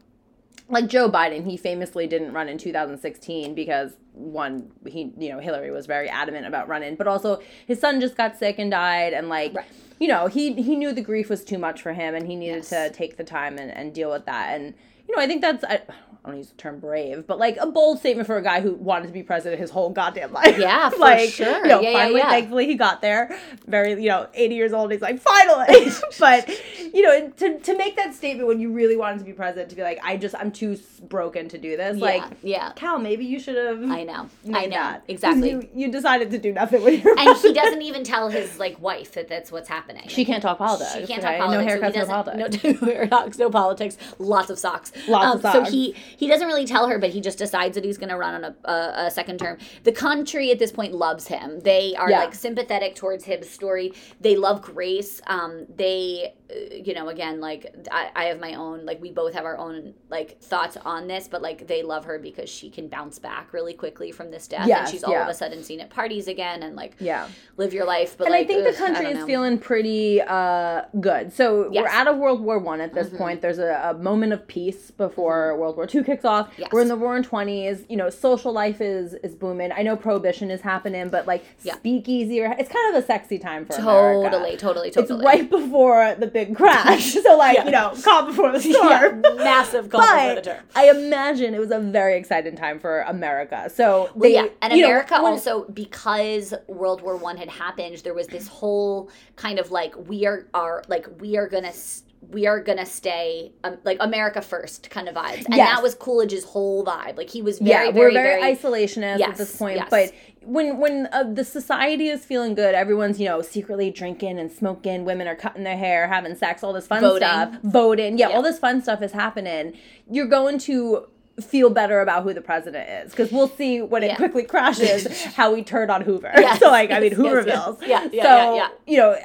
[0.69, 1.45] like Joe Biden.
[1.49, 6.45] He famously didn't run in 2016 because one, he you know Hillary was very adamant
[6.45, 9.53] about running, but also his son just got sick and died, and like.
[9.55, 9.65] Right.
[9.99, 12.65] You know, he he knew the grief was too much for him, and he needed
[12.67, 12.69] Yes.
[12.69, 14.59] to take the time and, and deal with that.
[14.59, 14.73] And
[15.07, 15.81] you know, I think that's I,
[16.23, 18.75] I don't use the term brave, but like a bold statement for a guy who
[18.75, 20.55] wanted to be president his whole goddamn life.
[20.57, 21.63] Yeah, for like, sure.
[21.63, 22.29] You know, Yeah, yeah, finally, yeah.
[22.29, 23.35] thankfully, he got there.
[23.65, 24.91] Very, you know, 80 years old.
[24.91, 25.91] He's like, finally.
[26.19, 26.47] but,
[26.93, 29.75] you know, to, to make that statement when you really wanted to be president, to
[29.75, 30.77] be like, I just, I'm too
[31.09, 31.97] broken to do this.
[31.97, 32.71] Yeah, Like, yeah.
[32.75, 33.83] Cal, maybe you should have.
[33.89, 34.29] I know.
[34.53, 34.75] I know.
[34.75, 35.03] that.
[35.07, 35.49] Exactly.
[35.49, 38.79] You, you decided to do nothing with your and he doesn't even tell his like
[38.79, 40.07] wife that that's what's happening.
[40.07, 40.91] She can't talk politics.
[40.93, 41.39] She can't okay?
[41.39, 41.81] talk politics.
[41.83, 42.63] No so haircuts, no politics.
[42.63, 43.97] No, no haircuts, no politics.
[44.19, 44.91] Lots of socks.
[45.07, 45.71] Lots um, of So socks.
[45.71, 48.43] he he doesn't really tell her, but he just decides that he's going to run
[48.43, 49.57] on a, a, a second term.
[49.83, 51.59] The country at this point loves him.
[51.61, 52.19] They are Yeah.
[52.19, 53.93] like sympathetic towards his story.
[54.19, 55.21] They love Grace.
[55.27, 58.85] Um, they, uh, you know, again, like I, I have my own.
[58.85, 62.19] Like we both have our own like thoughts on this, but like they love her
[62.19, 65.23] because she can bounce back really quickly from this death, and she's all yeah.
[65.23, 67.27] of a sudden seen at parties again and like Yeah.
[67.57, 68.17] live your life.
[68.17, 71.31] But and like, I think ugh, the country is feeling pretty uh, good.
[71.33, 73.17] So we're out of World War One at this Mhm.
[73.17, 73.41] point.
[73.41, 76.51] There's a, a moment of peace before World War Two kicks off.
[76.57, 76.69] Yes.
[76.71, 77.85] We're in the Roaring Twenties.
[77.89, 79.71] You know, social life is is booming.
[79.71, 81.75] I know prohibition is happening, but like Yeah.
[81.75, 84.29] speakeasy, or, it's kind of a sexy time for America.
[84.31, 85.15] Totally, totally, totally.
[85.19, 87.65] It's right before the big crash, so like Yeah.
[87.65, 89.21] you know, calm before the yeah, storm.
[89.37, 90.63] massive call for the But term.
[90.75, 93.69] I imagine it was a very exciting time for America.
[93.73, 97.97] So Well, they, yeah, and you know, America also because World War One had happened,
[98.03, 101.67] there was this whole kind of like we are are like we are gonna.
[101.69, 105.73] s- We are gonna stay um, like America first kind of vibes, and Yes.
[105.75, 107.17] that was Coolidge's whole vibe.
[107.17, 109.77] Like he was very, yeah, very, we're very, very, isolationist at this point.
[109.77, 109.87] yes.
[109.89, 110.13] But
[110.43, 115.03] when when uh, the society is feeling good, everyone's you know secretly drinking and smoking.
[115.03, 117.27] Women are cutting their hair, having sex, all this fun Voting.
[117.27, 118.17] stuff, voting.
[118.17, 118.35] Yeah, Yeah.
[118.35, 119.73] all this fun stuff is happening.
[120.09, 121.07] You're going to
[121.41, 125.51] feel better about who the president is because we'll see when it quickly crashes how
[125.53, 126.31] we turn on Hoover.
[126.35, 127.77] Yes, so like I mean yes, yes, yes.
[127.81, 128.67] Yeah, yeah, so yeah, yeah.
[128.85, 129.17] you know,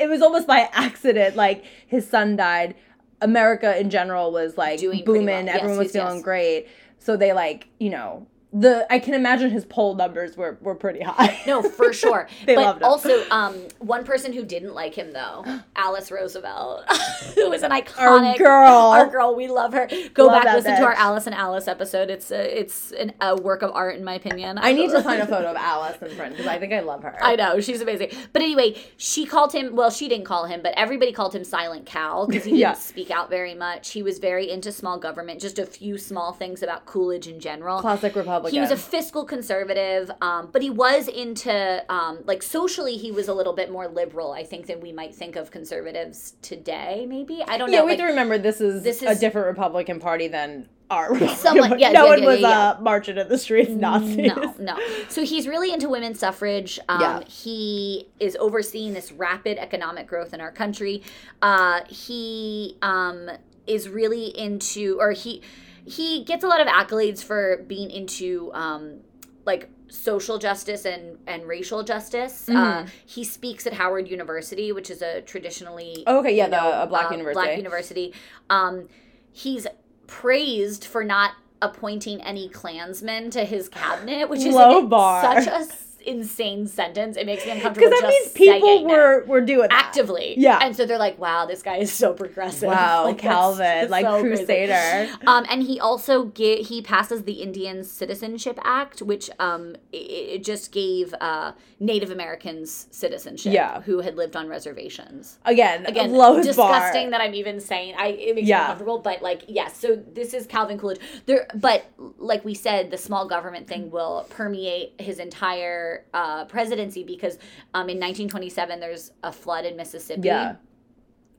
[0.00, 1.36] it was almost by accident.
[1.36, 2.74] Like his son died.
[3.22, 5.26] America in general was like Doing booming.
[5.26, 5.44] well.
[5.44, 6.24] Yes, Everyone was yes, feeling yes.
[6.24, 6.68] great.
[6.98, 11.02] So they like, you know, the I can imagine his poll numbers were were pretty
[11.02, 11.40] high.
[11.46, 12.28] No, for sure.
[12.46, 12.84] They but loved him.
[12.84, 15.44] also, um, one person who didn't like him though,
[15.76, 16.84] Alice Roosevelt,
[17.36, 18.76] who is an iconic girl.
[18.90, 19.88] Our girl, we love her.
[20.14, 20.94] Go Love back, listen to our.
[20.94, 22.10] Alice and Alice episode.
[22.10, 24.58] It's a, it's an, a work of art in my opinion.
[24.60, 27.02] I need to find a photo of Alice and print because I think I love
[27.04, 27.16] her.
[27.22, 29.76] I know she's amazing, but anyway, she called him.
[29.76, 32.72] Well, she didn't call him, but everybody called him Silent Cal because he didn't Yeah.
[32.74, 33.92] speak out very much.
[33.92, 35.40] He was very into small government.
[35.40, 37.80] Just a few small things about Coolidge in general.
[37.80, 38.39] Classic Republican.
[38.48, 42.96] He was a fiscal conservative, um, but he was into um, like socially.
[42.96, 46.34] He was a little bit more liberal, I think, than we might think of conservatives
[46.42, 47.06] today.
[47.08, 47.84] Maybe I don't yeah, know.
[47.84, 51.12] we like- have to remember this is, this is a different Republican Party than our
[51.14, 52.70] Republican yeah, no yeah, one yeah, was yeah, yeah.
[52.70, 54.16] Uh, marching in the streets Nazis.
[54.16, 54.78] No, no.
[55.08, 56.80] So he's really into women's suffrage.
[56.88, 57.22] Um, Yeah.
[57.28, 61.02] He is overseeing this rapid economic growth in our country.
[61.40, 63.30] Uh, he um,
[63.66, 65.42] is really into, or he
[65.90, 69.00] he gets a lot of accolades for being into um,
[69.44, 72.48] like social justice and and racial justice.
[72.48, 72.88] Uh, Mhm.
[73.06, 76.86] he speaks at Howard University, which is a traditionally Oh, okay, yeah, the know, a
[76.86, 77.44] black uh, university.
[77.46, 78.14] Black university.
[78.48, 78.88] Um,
[79.32, 79.66] he's
[80.06, 81.32] praised for not
[81.62, 85.22] appointing any Klansmen to his cabinet, which is Low an- bar.
[85.42, 85.66] such a
[86.00, 87.16] insane sentence.
[87.16, 87.88] It makes me uncomfortable.
[87.88, 88.92] Because that means people saying it.
[88.92, 89.72] were were doing that.
[89.86, 90.58] actively, Yeah.
[90.62, 94.04] and so they're like, "Wow, this guy is so progressive." Wow, Like, Calvin, that's like
[94.06, 94.36] so crazy.
[94.44, 95.08] crusader.
[95.26, 99.96] Um, and he also get he passes the Indian Citizenship Act, which um it,
[100.36, 103.80] it just gave uh, Native Americans citizenship, Yeah.
[103.82, 105.38] who had lived on reservations.
[105.44, 107.18] Again, Again, lowest disgusting bar.
[107.18, 107.94] that I'm even saying.
[107.98, 108.62] I it makes me Yeah.
[108.62, 109.76] uncomfortable, but like yes.
[109.78, 111.00] So this is Calvin Coolidge.
[111.26, 111.84] There, but
[112.18, 117.34] like we said, the small government thing will permeate his entire uh, presidency because
[117.74, 120.28] um, in 1927 there's a flood in Mississippi.
[120.28, 120.56] Yeah.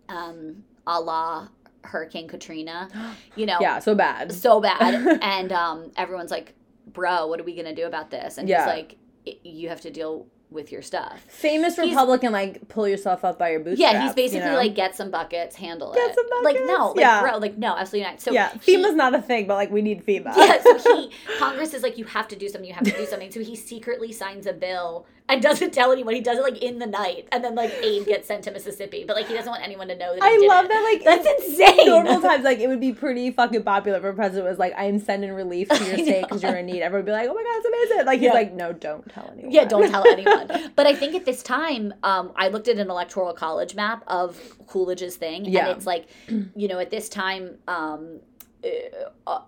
[0.10, 1.48] Um, a la
[1.84, 2.88] Hurricane Katrina.
[3.36, 3.58] You know.
[3.62, 4.32] Yeah, so bad.
[4.34, 6.54] So bad, and um, everyone's like,
[6.88, 8.66] "Bro, what are we gonna do about this?" And Yeah.
[8.66, 8.98] he's like,
[9.44, 11.24] "You have to deal." With your stuff.
[11.28, 13.94] Famous He's- Republican, like pull yourself up by your bootstraps.
[13.94, 14.58] Yeah, he's basically you know?
[14.58, 16.16] like get some buckets, handle Get it.
[16.16, 17.22] some Like no, like Yeah.
[17.22, 18.22] bro, like no, absolutely not.
[18.22, 20.36] So yeah, he- FEMA's not a thing, but like we need FEMA.
[20.36, 23.06] yeah, so he Congress is like you have to do something, you have to do
[23.06, 23.32] something.
[23.32, 26.14] So he secretly signs a bill and doesn't tell anyone.
[26.14, 29.04] He does it like in the night, and then like aid gets sent to Mississippi,
[29.08, 30.22] but like he doesn't want anyone to know that.
[30.22, 30.70] I love it.
[30.70, 30.82] that.
[30.84, 31.88] Like That's insane.
[31.88, 35.00] Normal times, like it would be pretty fucking popular if a president was like, "I'm
[35.00, 37.44] sending relief to your state because you're in need." Everyone would be like, "Oh my
[37.44, 38.34] god, it's amazing!" Like he's Yeah.
[38.34, 40.72] like, "No, don't tell anyone." Yeah, don't tell anyone.
[40.76, 44.40] But I think at this time, um, I looked at an electoral college map of
[44.68, 45.68] Coolidge's thing, Yeah.
[45.68, 46.08] and it's like,
[46.56, 48.20] you know, at this time, um,
[48.64, 48.70] uh,
[49.28, 49.40] uh,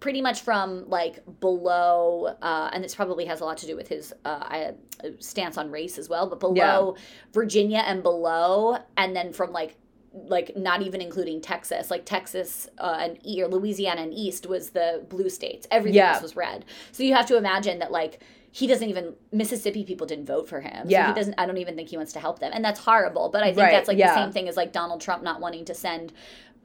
[0.00, 3.88] pretty much from like below, uh, and this probably has a lot to do with
[3.88, 4.72] his uh,
[5.18, 6.96] stance on race as well, but below
[7.32, 9.76] Virginia and below, and then from like
[10.12, 14.70] like not even including Texas, like Texas uh, and E or Louisiana and East was
[14.70, 15.68] the blue states.
[15.70, 16.14] Everything Yeah.
[16.14, 16.64] else was red.
[16.90, 18.20] So you have to imagine that like
[18.50, 20.86] he doesn't even Mississippi people didn't vote for him.
[20.86, 21.06] So Yeah.
[21.06, 22.50] he doesn't I don't even think he wants to help them.
[22.52, 23.28] And that's horrible.
[23.28, 24.08] But I think Right, that's like yeah.
[24.12, 26.12] the same thing as like Donald Trump not wanting to send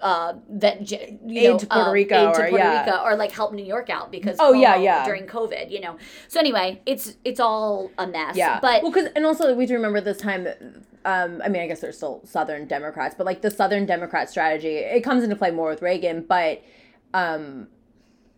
[0.01, 0.97] uh that you
[1.29, 2.85] Aid know, to Puerto um, Rico aid to or- yeah.
[2.85, 5.05] Rico or like help New York out because Oh, yeah, yeah.
[5.05, 5.97] during COVID, you know.
[6.27, 8.35] So anyway, it's it's all a mess.
[8.35, 10.47] Yeah, But well, because and also we have to remember this time.
[11.05, 14.77] Um, I mean, I guess there's still Southern Democrats, but like the Southern Democrat strategy,
[14.77, 16.25] it comes into play more with Reagan.
[16.27, 16.63] But
[17.13, 17.67] um,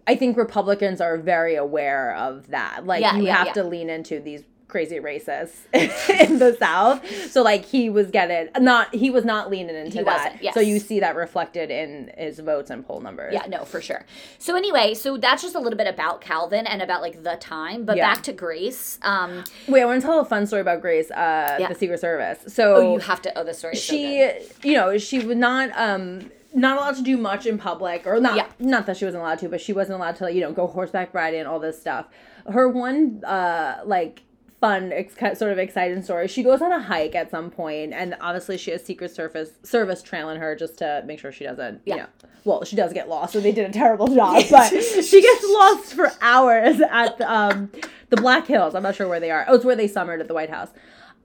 [0.05, 2.85] I think Republicans are very aware of that.
[2.85, 3.53] Like Yeah, you yeah, have yeah.
[3.53, 7.05] to lean into these crazy racist in the South.
[7.31, 10.37] So like he was getting not he was not leaning into He that.
[10.41, 10.53] yes.
[10.53, 13.33] So you see that reflected in his votes and poll numbers.
[13.33, 14.05] Yeah, no, for sure.
[14.39, 17.85] So anyway, so that's just a little bit about Calvin and about like the time.
[17.85, 18.13] But Yeah.
[18.13, 18.99] back to Grace.
[19.03, 21.67] Um, Wait, I want to tell a fun story about Grace, uh, Yeah.
[21.69, 22.53] the Secret Service.
[22.53, 23.37] So oh, you have to.
[23.37, 23.73] Oh, the story.
[23.75, 24.31] Is so she
[24.63, 28.35] you know she was not um not allowed to do much in public or not
[28.35, 28.47] Yeah.
[28.59, 31.13] not that she wasn't allowed to but she wasn't allowed to you know go horseback
[31.13, 32.07] riding and all this stuff
[32.51, 34.23] her one uh like
[34.59, 38.15] fun ex- sort of exciting story she goes on a hike at some point and
[38.21, 41.93] obviously she has secret service service trailing her just to make sure she doesn't Yeah.
[41.95, 42.07] you know
[42.43, 45.93] well she does get lost so they did a terrible job but she gets lost
[45.93, 47.71] for hours at the, um
[48.09, 50.27] the black hills i'm not sure where they are oh it's where they summered at
[50.27, 50.69] the white house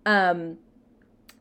[0.05, 0.59] um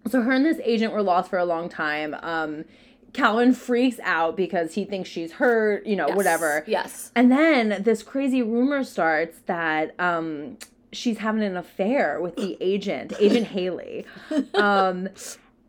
[0.10, 2.16] so her and this agent were lost for a long time.
[2.24, 2.66] Um,
[3.14, 6.18] Calvin freaks out because he thinks she's hurt, you know, Yes.
[6.18, 6.64] whatever.
[6.66, 7.12] Yes.
[7.16, 10.58] And then this crazy rumor starts that um,
[10.94, 14.06] she's having an affair with the agent, Agent Haley.
[14.54, 15.10] Um,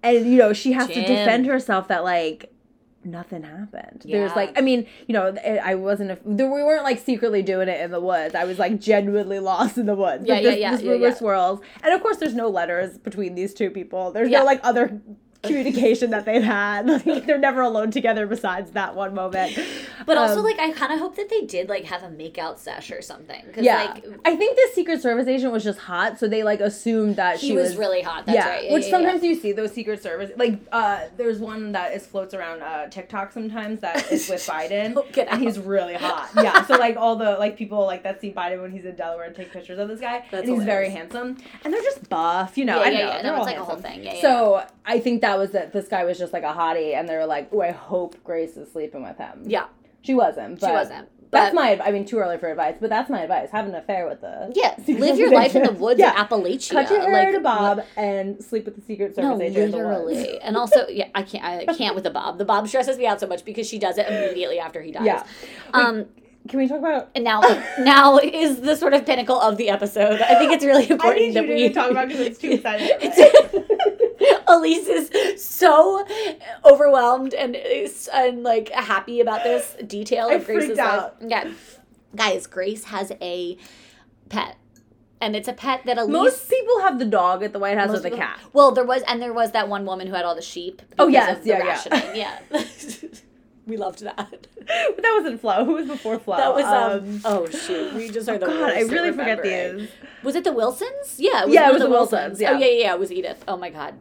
[0.03, 2.53] and, you know, she has to defend herself that, like,
[3.05, 4.03] nothing happened.
[4.05, 7.69] There's like, I mean, you know, I wasn't, a, there, we weren't like secretly doing
[7.69, 8.35] it in the woods.
[8.37, 10.25] I was like genuinely lost in the woods.
[10.25, 11.15] Yeah, But yeah, this, yeah, This yeah, rumor yeah.
[11.15, 11.61] swirls.
[11.83, 14.13] And of course, there's no letters between these two people.
[14.13, 14.41] There's Yeah.
[14.41, 15.01] no like other
[15.43, 16.87] communication that they've had.
[17.13, 19.59] Like, they're never alone together besides that one moment.
[20.07, 22.59] But also, Um, like, I kind of hope that they did like have a makeout
[22.59, 23.43] sesh or something.
[23.57, 27.17] Yeah, Like, I think the Secret Service agent was just hot, so they like assumed
[27.17, 28.27] that she was, was, really hot.
[28.27, 28.65] That's yeah, right.
[28.65, 28.97] Yeah, which yeah, yeah.
[28.97, 32.89] sometimes you see those Secret Service like uh there's one that is floats around uh
[32.89, 34.95] TikTok sometimes that is with Biden.
[34.97, 36.31] Oh, and he's really hot.
[36.37, 39.27] Yeah, so like all the like people like that see Biden when he's in Delaware
[39.27, 42.57] and take pictures of this guy, That's and he's very handsome, and they're just buff,
[42.57, 42.77] you know.
[42.83, 43.23] Yeah, I yeah, know, yeah.
[43.23, 44.05] they're No, all it's like a whole thing.
[44.05, 44.21] Yeah, yeah.
[44.23, 45.73] So I think that was that.
[45.73, 48.57] This guy was just like a hottie, and they were like, "Oh, I hope Grace
[48.57, 49.67] is sleeping with him." yeah,
[50.03, 50.61] she wasn't.
[50.61, 51.09] But she wasn't.
[51.31, 51.81] That's my.
[51.83, 53.51] I mean, too early for advice, but that's my advice.
[53.53, 54.53] Have an affair with the.
[54.55, 56.11] Yeah, live your life in the woods Yeah.
[56.11, 56.71] in Appalachia.
[56.73, 59.73] Cut your hair like, to bob and sleep with the Secret No, Service agent.
[59.73, 60.05] the woods.
[60.17, 61.43] literally, and also, yeah, I can't.
[61.45, 62.37] I can't with the bob.
[62.39, 65.07] The bob stresses me out so much because she does it immediately after he dies.
[65.07, 65.25] Yeah.
[65.73, 66.05] Um,
[66.49, 67.09] Can we talk about?
[67.15, 67.41] and now,
[67.79, 70.21] now is the sort of pinnacle of the episode.
[70.21, 72.89] I think it's really important that we talk about because it's too exciting.
[73.01, 73.17] It's-
[74.49, 76.07] Elise is so
[76.65, 77.57] overwhelmed and
[78.13, 80.89] and like happy about this detail I of Grace's freaked life.
[80.89, 81.17] out.
[81.21, 81.51] Yeah,
[82.17, 83.57] guys, Grace has a
[84.29, 84.57] pet,
[85.21, 86.13] and it's a pet that Elise.
[86.13, 88.39] Most people have the dog at the White House or the people- cat.
[88.53, 90.83] Well, there was, and there was that one woman who had all the sheep.
[90.99, 91.65] Oh, yes, the yeah, yeah.
[91.67, 92.17] rationing.
[92.17, 92.39] yeah.
[93.67, 94.47] we loved that.
[94.65, 95.65] But that wasn't Flo.
[95.65, 96.37] Who was before Flo?
[96.37, 97.21] That was um.
[97.25, 99.89] oh shoot, we just are the God, I really forget these.
[100.23, 101.17] Was it the Wilsons?
[101.19, 102.53] Yeah, it was Yeah, it was the Wilsons, Oh yeah.
[102.59, 103.43] yeah, yeah, yeah, it was Edith.
[103.49, 103.95] Oh my god,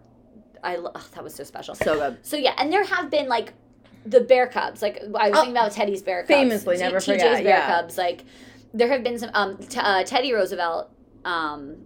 [0.64, 1.76] I oh, that was so special.
[1.76, 2.18] So good.
[2.26, 3.53] So yeah, and there have been like
[4.05, 4.82] the bear cubs.
[4.82, 6.28] Like I was Oh, thinking about Teddy's bear cubs.
[6.30, 7.68] famously, T- never TJ's forget, bear yeah.
[7.82, 7.97] cubs.
[7.97, 8.24] Like
[8.74, 9.32] there have been some.
[9.34, 10.89] Um, t- uh, Teddy Roosevelt.
[11.26, 11.78] Um,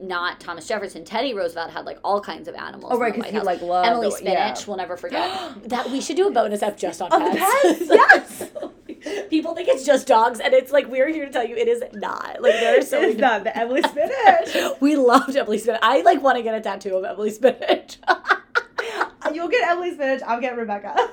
[0.00, 1.04] not Thomas Jefferson.
[1.04, 2.92] Teddy Roosevelt had like all kinds of animals.
[2.94, 4.60] Oh right, because he like loved Emily Spinach.
[4.60, 4.64] yeah.
[4.68, 5.28] We'll never forget
[5.68, 5.90] that.
[5.90, 8.50] We should do a bonus up just on the pets.
[9.30, 11.82] People think it's just dogs, and it's like we're here to tell you it is
[11.94, 12.40] not.
[12.42, 13.20] Like there are so it's many.
[13.20, 14.76] not the Emily Spinach.
[14.80, 15.80] We loved Emily Spinach.
[15.82, 17.98] I like want to get a tattoo of Emily Spinach.
[19.32, 20.22] You'll get Emily Spinach.
[20.26, 21.10] I'll get Rebecca.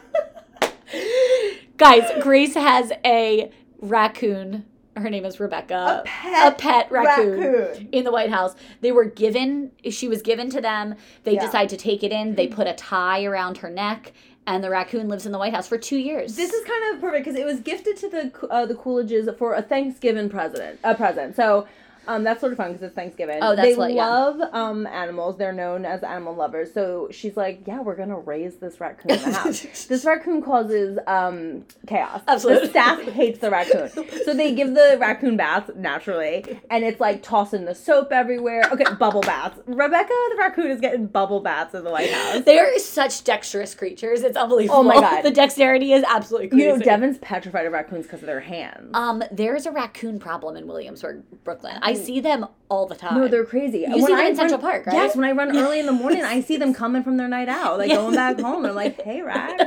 [1.78, 4.66] Guys, Grace has a raccoon
[4.98, 6.02] her name is Rebecca.
[6.02, 7.90] A pet a pet raccoon, raccoon.
[7.92, 8.56] in the White House.
[8.82, 9.72] They were given.
[9.90, 10.96] She was given to them.
[11.24, 11.46] They Yeah.
[11.46, 12.36] decide to take it in.
[12.36, 14.14] They put a tie around her neck,
[14.48, 16.36] and the raccoon lives in the White House for two years.
[16.36, 19.54] This is kind of perfect because it was gifted to the uh, the Coolidges for
[19.54, 21.36] a Thanksgiving president a present.
[21.36, 21.68] So.
[22.08, 23.40] Um, that's sort of fun because it's Thanksgiving.
[23.42, 24.08] Oh, that's they what- yeah.
[24.08, 25.38] love um animals.
[25.38, 26.74] They're known as animal lovers.
[26.74, 31.00] So she's like, "Yeah, we're gonna raise this raccoon in the house." this raccoon causes
[31.08, 32.22] um chaos.
[32.28, 32.68] Absolutely.
[32.68, 33.90] The staff hates the raccoon,
[34.24, 38.64] so they give the raccoon baths naturally, and it's like tossing the soap everywhere.
[38.72, 39.60] Okay, bubble baths.
[39.66, 42.44] Rebecca the raccoon is getting bubble baths in the White House.
[42.44, 44.22] they are such dexterous creatures.
[44.24, 44.80] It's unbelievable.
[44.80, 45.22] Oh my God.
[45.24, 46.64] the dexterity is absolutely crazy.
[46.64, 48.92] You know, Devin's petrified of raccoons because of their hands.
[48.94, 51.78] Um, there's a raccoon problem in Williamsburg, Brooklyn.
[51.82, 53.16] I see them all the time.
[53.20, 53.86] No, they're crazy.
[53.88, 54.96] You see them in Central Park, right?
[54.96, 57.48] Yes, when I run early in the morning, I see them coming from their night
[57.50, 57.98] out, like Yeah.
[57.98, 58.66] going back home.
[58.66, 59.64] I'm like, hey, Rax.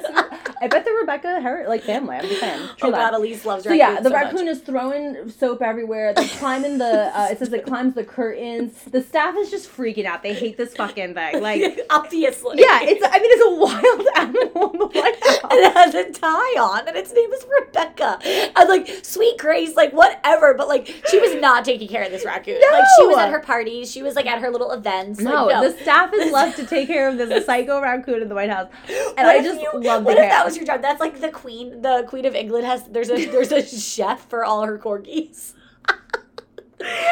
[0.61, 2.17] I bet the Rebecca Her- like family.
[2.17, 2.69] I'm just saying.
[2.77, 3.15] True oh God.
[3.15, 4.25] Elise loves So yeah, the so much.
[4.25, 6.13] raccoon is throwing soap everywhere.
[6.15, 7.17] They're climbing the.
[7.17, 8.73] Uh, it says it climbs the curtains.
[8.85, 10.25] The staff is just freaking out.
[10.25, 11.41] They hate this fucking thing.
[11.41, 12.57] Like, obviously.
[12.59, 13.05] yeah, it's.
[13.07, 15.41] I mean, it's a wild animal in the White House.
[15.53, 18.19] it has a tie on, and its name is Rebecca.
[18.57, 22.18] And like, sweet Grace, like whatever, but like, she was not taking care of this
[22.25, 22.61] raccoon.
[22.73, 25.21] Like, she was at her parties, she was like at her little events.
[25.21, 25.71] No, like, no.
[25.71, 28.69] the staff is left to take care of this psycho raccoon in the White House,
[28.89, 30.83] and What I just you- love the What if that was your job?
[30.83, 31.83] That's like the queen.
[31.83, 35.55] The queen of England has there's a there's a chef for all her corgis.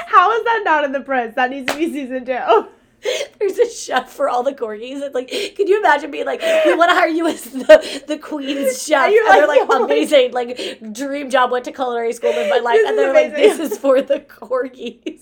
[0.06, 1.34] How is that not in the press?
[1.34, 2.68] That needs to be season two.
[3.38, 5.00] There's a chef for all the corgis.
[5.02, 8.18] It's like, can you imagine being like, we want to hire you as the, the
[8.18, 8.96] queen's chef?
[8.96, 12.12] And And, you're they're like, like, "Oh my- amazing, like dream job, went to culinary
[12.12, 12.76] school, lived my life.
[12.76, 15.20] This and they're like, this is for the corgis.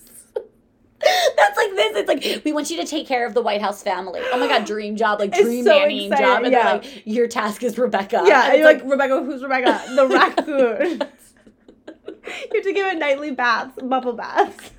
[1.36, 1.96] That's like this.
[1.96, 4.20] It's like we want you to take care of the White House family.
[4.32, 6.62] Oh my god, dream job, like dream so nannying exciting, job, and yeah.
[6.64, 8.22] they're like, your task is Rebecca.
[8.26, 9.82] Yeah, and you're like, Rebecca, who's Rebecca?
[9.94, 11.02] The raccoon.
[12.16, 14.70] you have to give it nightly baths, bubble baths.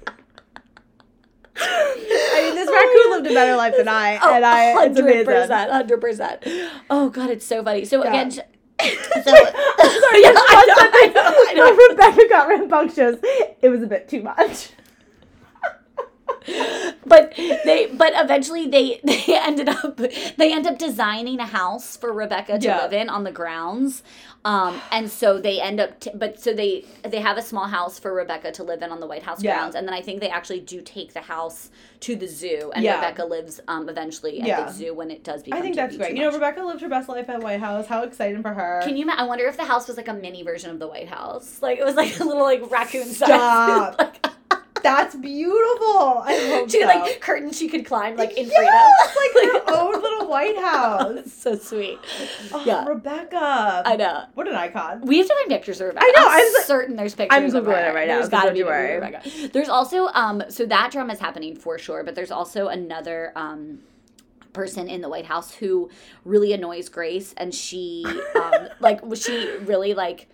[1.58, 4.82] I mean, this Oh raccoon lived a better life than I, Oh, and I, oh,
[4.84, 5.26] it's amazing.
[5.26, 6.44] percent, hundred percent.
[6.90, 7.86] Oh god, it's so funny.
[7.86, 8.10] So Yeah.
[8.10, 8.40] again, sh-
[8.82, 11.88] so sorry, Yeah, I know, I know, I know.
[11.90, 13.18] Rebecca got rambunctious.
[13.62, 14.70] It was a bit too much.
[17.06, 22.12] But they but eventually they they ended up they end up designing a house for
[22.14, 22.82] Rebecca to Yeah.
[22.82, 24.04] live in on the grounds.
[24.44, 27.98] Um, and so they end up, t- but so they they have a small house
[27.98, 29.56] for Rebecca to live in on the White House Yeah.
[29.56, 31.72] grounds, and then I think they actually do take the house
[32.02, 32.96] to the zoo, and Yeah.
[32.98, 35.58] Rebecca lives um eventually at the zoo when it does become.
[35.58, 36.16] I think that's great.
[36.16, 36.32] You know.
[36.32, 37.88] Rebecca lived her best life at White House.
[37.88, 38.82] How exciting for her.
[38.84, 39.10] Can you?
[39.10, 41.60] I wonder if the house was like a mini version of the White House.
[41.64, 43.28] Like it was like a little like raccoon size.
[43.30, 43.96] Stop.
[43.98, 44.26] like,
[44.86, 46.22] That's beautiful.
[46.26, 46.88] I hope she so.
[46.88, 49.16] like curtains she could climb like in yes, freedom.
[49.16, 51.32] like like her own little White House.
[51.46, 51.98] So sweet.
[52.54, 52.86] Oh, Yeah.
[52.86, 53.84] Rebecca.
[53.86, 54.26] I know.
[54.36, 55.02] What an icon.
[55.02, 56.06] We have to find pictures of Rebecca.
[56.08, 57.36] I know, I'm, I'm certain there's pictures.
[57.38, 57.90] I'm of Googling her.
[57.92, 59.22] it right now, There's so got to be Rebecca.
[59.54, 60.44] There's also um.
[60.50, 63.80] So that drama is happening for sure, but there's also another um
[64.54, 65.90] person in the White House who
[66.24, 68.06] really annoys Grace, and she
[68.36, 70.28] um like was she really like.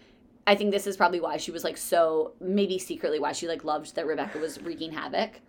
[0.47, 3.63] I think this is probably why she was like so maybe secretly why she like
[3.63, 5.39] loved that Rebecca was wreaking havoc.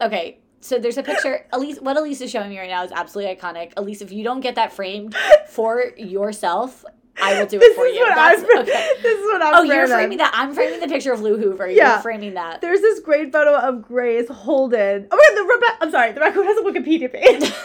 [0.00, 1.46] Okay, so there's a picture.
[1.52, 3.72] Elise, what Elise is showing me right now is absolutely iconic.
[3.76, 5.14] Elise, if you don't get that framed
[5.48, 6.84] for yourself,
[7.20, 8.06] I will do it for you.
[8.06, 8.58] That's I'm.
[8.60, 8.90] okay.
[9.02, 9.54] This is what I'm.
[9.56, 10.18] Oh, you're framing.
[10.18, 10.30] that.
[10.34, 11.68] I'm framing the picture of Lou Hoover.
[11.68, 11.94] Yeah.
[11.94, 12.60] You're framing that.
[12.60, 15.06] There's this great photo of Grace holding.
[15.10, 15.78] Oh my god, the Rebecca.
[15.80, 17.52] I'm sorry, the raccoon has a Wikipedia page.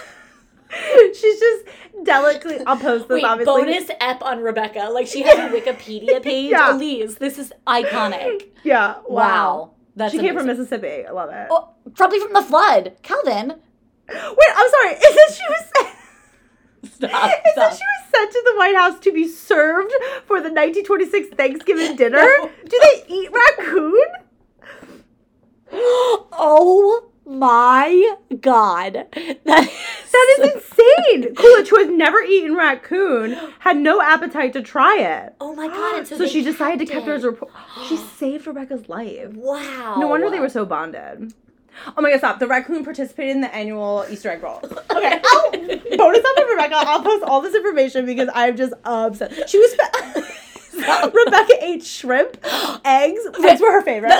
[1.13, 1.65] She's just
[2.03, 2.65] delicately.
[2.65, 3.15] I'll post this.
[3.15, 3.63] Wait, obviously.
[3.63, 4.89] bonus ep on Rebecca.
[4.91, 6.51] Like she has a Wikipedia page.
[6.51, 6.75] Yeah.
[6.75, 8.47] Elise, this is iconic.
[8.63, 8.95] Yeah.
[8.99, 9.03] Wow.
[9.09, 9.71] Wow.
[9.97, 10.47] That's she came from.
[10.47, 11.05] Mississippi.
[11.05, 11.47] I love it.
[11.51, 12.93] Oh, probably from the flood.
[13.01, 13.49] Calvin.
[14.07, 14.93] Wait, I'm sorry.
[14.93, 15.93] Is it she was?
[16.93, 17.11] Stop.
[17.11, 19.91] Is it she was sent to the White House to be served
[20.25, 22.23] for the 1926 Thanksgiving dinner?
[22.23, 22.49] No.
[22.65, 24.05] Do they eat raccoon?
[25.73, 29.05] oh my god.
[29.45, 29.69] That is,
[30.11, 31.35] That is insane.
[31.35, 35.33] Coolidge, who has never eaten raccoon, had no appetite to try it.
[35.41, 36.07] Oh my god.
[36.07, 37.51] So, So, she decided to keep her as a report.
[37.87, 39.33] She saved Rebecca's life.
[39.33, 39.95] Wow.
[39.99, 41.33] No wonder they were so bonded.
[41.97, 42.39] Oh my god, stop.
[42.39, 44.59] The raccoon participated in the annual Easter egg roll.
[44.63, 45.21] Okay.
[45.25, 46.75] I'll bonus up Rebecca.
[46.77, 49.49] I'll post all this information because I'm just obsessed.
[49.49, 52.37] She was spe- Rebecca ate shrimp,
[52.85, 53.21] eggs.
[53.43, 54.11] Eggs were her favorite.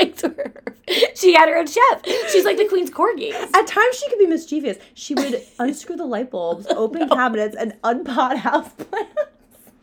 [0.00, 0.52] Eggs were-
[1.14, 2.04] she had her own chef.
[2.30, 3.32] She's like the queen's corgis.
[3.54, 4.78] At times she could be mischievous.
[4.94, 9.12] She would unscrew the light bulbs, open cabinets, and unpot house plants.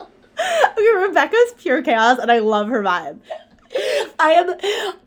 [0.00, 3.18] okay, Rebecca's pure chaos, and I love her vibe.
[4.20, 4.54] I am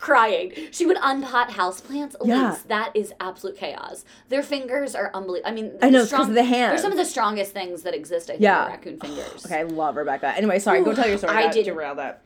[0.00, 0.52] crying.
[0.72, 2.16] She would unpot houseplants.
[2.24, 2.56] Yeah.
[2.66, 4.04] that is absolute chaos.
[4.28, 5.48] Their fingers are unbelievable.
[5.48, 6.72] I mean, I know, the it's 'cause of the hands.
[6.72, 8.28] They're some of the strongest things that exist.
[8.28, 8.66] I think, Yeah.
[8.66, 9.46] raccoon fingers.
[9.46, 10.34] Okay, I love Rebecca.
[10.36, 11.36] Anyway, sorry, go tell your story.
[11.36, 12.18] I That did- derailed it.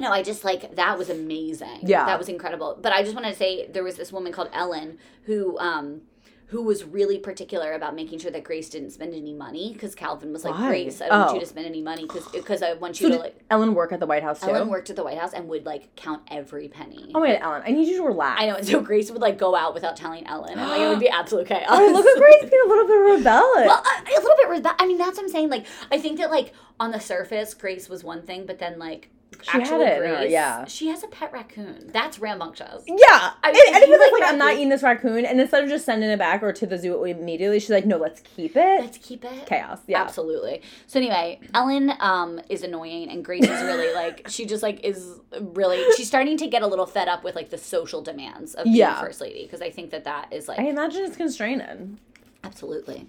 [0.00, 1.80] No, I just like that was amazing.
[1.82, 2.04] Yeah.
[2.06, 2.78] that was incredible.
[2.80, 6.02] But I just want to say there was this woman called Ellen who um
[6.50, 10.32] who was really particular about making sure that Grace didn't spend any money because Calvin
[10.32, 10.68] was like, Why?
[10.68, 11.34] Grace, I don't want Oh.
[11.34, 13.40] you to spend any money because because I want So you to like.
[13.50, 14.50] Ellen work at the White House too?
[14.50, 17.10] Ellen worked at the White House and would like count every penny.
[17.16, 18.40] oh my god, Ellen, I need you to relax.
[18.40, 20.88] I know, and so Grace would like go out without telling Ellen, and like it
[20.88, 21.64] would be absolute chaos.
[21.68, 23.66] Oh, look at Grace being a little bit rebellious.
[23.66, 24.62] Well, a, a little bit.
[24.62, 25.48] rebe- I mean, that's what I'm saying.
[25.50, 29.10] Like, I think that like on the surface, Grace was one thing, but then like
[29.42, 30.64] She had it Grace, yeah.
[30.66, 31.90] she has a pet raccoon.
[31.92, 32.84] That's rambunctious.
[32.86, 35.62] Yeah, I mean, and, you even like, like I'm not eating this raccoon, and instead
[35.62, 38.56] of just sending it back or to the zoo immediately, she's like, no, let's keep
[38.56, 38.80] it.
[38.80, 39.46] Let's keep it.
[39.46, 40.02] Chaos, yeah.
[40.02, 40.62] Absolutely.
[40.86, 45.20] So anyway, Ellen um is annoying and Grace is really like she just like is
[45.40, 48.64] really she's starting to get a little fed up with like the social demands of
[48.64, 49.00] being Yeah.
[49.00, 51.98] first lady because I think that that is like I imagine it's constraining.
[52.42, 53.06] Absolutely.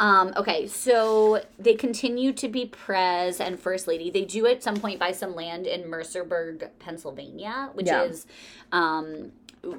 [0.00, 4.10] Um, okay, so they continue to be Prez and first lady.
[4.10, 8.04] They do at some point buy some land in Mercersburg, Pennsylvania, which Yeah.
[8.04, 8.26] is,
[8.72, 9.32] um,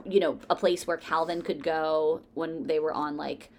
[0.05, 3.49] you know, a place where Calvin could go when they were on like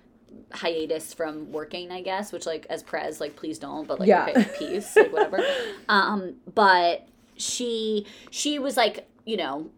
[0.52, 2.30] hiatus from working, I guess.
[2.32, 4.28] Which like as Prez, like please don't, but like Yeah.
[4.30, 5.44] okay, peace, like whatever.
[5.88, 9.68] um, but she she was like you know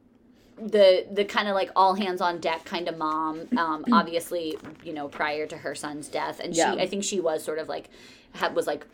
[0.56, 4.92] the the kind of like all hands on deck kind of mom um obviously you
[4.92, 6.74] know prior to her son's death and Yeah.
[6.74, 7.90] she i think she was sort of like
[8.34, 8.86] had was like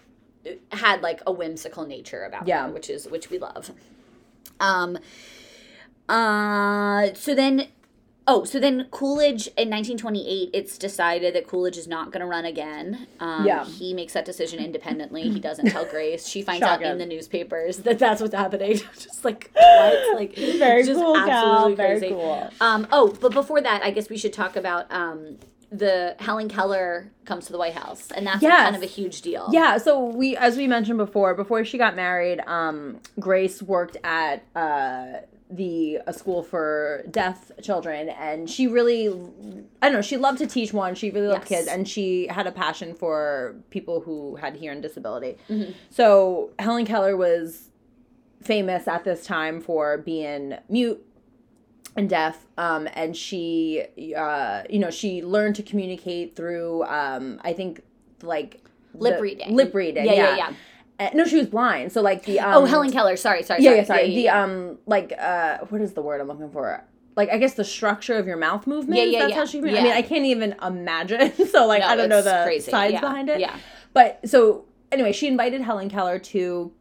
[0.73, 2.67] had like a whimsical nature about Yeah.
[2.67, 3.71] her which is which we love
[4.59, 4.97] um
[6.09, 7.69] uh so then
[8.27, 12.45] oh so then coolidge in 1928 it's decided that coolidge is not going to run
[12.45, 13.65] again um Yeah.
[13.65, 17.79] he makes that decision independently he doesn't tell grace she finds out in the newspapers
[17.79, 21.31] that that's what's happening just like what like Very just cool, Cal.
[21.31, 22.51] absolutely Very cool.
[22.61, 25.39] Um, oh, but before that, I guess we should talk about um,
[25.73, 28.65] the Helen Keller comes to the White House, and that's Yes.
[28.65, 29.49] kind of a huge deal.
[29.53, 34.43] Yeah, so we, as we mentioned before, before she got married, um, Grace worked at
[34.57, 39.09] uh, the a school for deaf children, and she really,
[39.83, 40.95] I don't know, she loved to teach one.
[40.95, 41.61] She really loved Yes.
[41.61, 45.37] kids, and she had a passion for people who had hearing disability.
[45.49, 45.73] Mm-hmm.
[45.91, 47.71] So Helen Keller was
[48.43, 51.05] famous at this time for being mute
[51.97, 53.85] and deaf um, and she
[54.17, 57.83] uh, you know she learned to communicate through um, i think
[58.23, 59.55] like Lip reading.
[59.55, 60.53] lip reading Yeah, yeah yeah, yeah.
[61.01, 63.17] Uh, no she was blind so like the um, oh, Helen Keller.
[63.17, 63.63] Sorry, sorry.
[63.63, 63.79] yeah sorry.
[63.79, 64.43] yeah sorry yeah, the yeah.
[64.45, 66.85] um like uh what is the word i'm looking for
[67.17, 69.37] like i guess the structure of your mouth movement Yeah, yeah, that's yeah.
[69.37, 69.81] how she Yeah.
[69.81, 72.71] i mean i can't even imagine so like No, i don't know the crazy.
[72.71, 73.57] Yeah, behind it yeah.
[73.95, 76.73] but so anyway, she invited Helen Keller to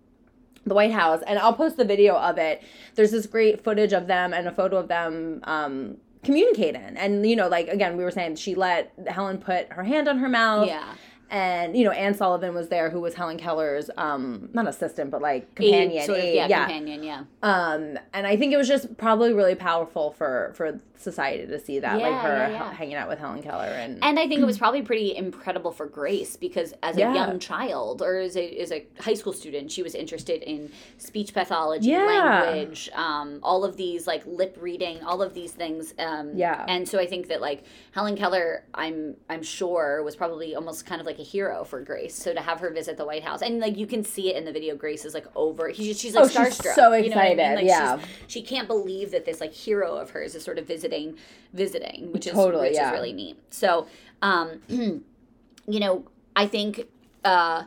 [0.66, 2.64] the White House, and I'll post the video of it.
[2.96, 7.36] There's this great footage of them and a photo of them um, communicating, and you
[7.36, 10.68] know, like again, we were saying she let Helen put her hand on her mouth,
[10.68, 10.94] yeah.
[11.30, 15.22] And you know, Anne Sullivan was there, who was Helen Keller's um, not assistant, but
[15.22, 16.66] like companion, sort of, yeah, yeah.
[16.66, 17.24] companion, yeah.
[17.44, 21.80] Um, and I think it was just probably really powerful for for society to see
[21.80, 22.74] that, like her yeah, yeah.
[22.74, 25.86] hanging out with Helen Keller, and, And I think it was probably pretty incredible for
[25.86, 27.14] Grace because as a Yeah.
[27.14, 31.34] young child or as a, as a high school student, she was interested in speech
[31.34, 32.06] pathology, Yeah.
[32.06, 35.94] language, um, all of these like lip reading, all of these things.
[35.98, 36.66] Um, Yeah.
[36.68, 41.00] And so I think that like Helen Keller, I'm I'm sure was probably almost kind
[41.00, 42.16] of like a hero for Grace.
[42.16, 44.46] So to have her visit the White House and like you can see it in
[44.46, 45.70] the video, Grace is like over.
[45.70, 46.76] He's she's like Oh, she's starstruck.
[46.76, 47.40] so you know I mean?
[47.40, 48.00] excited, Like, yeah.
[48.28, 51.18] she can't believe that this like hero of hers is sort of visiting
[51.54, 52.90] visiting which is Totally, which yeah.
[52.90, 53.88] is really neat so
[54.22, 56.06] um you know
[56.36, 56.88] i think
[57.26, 57.64] uh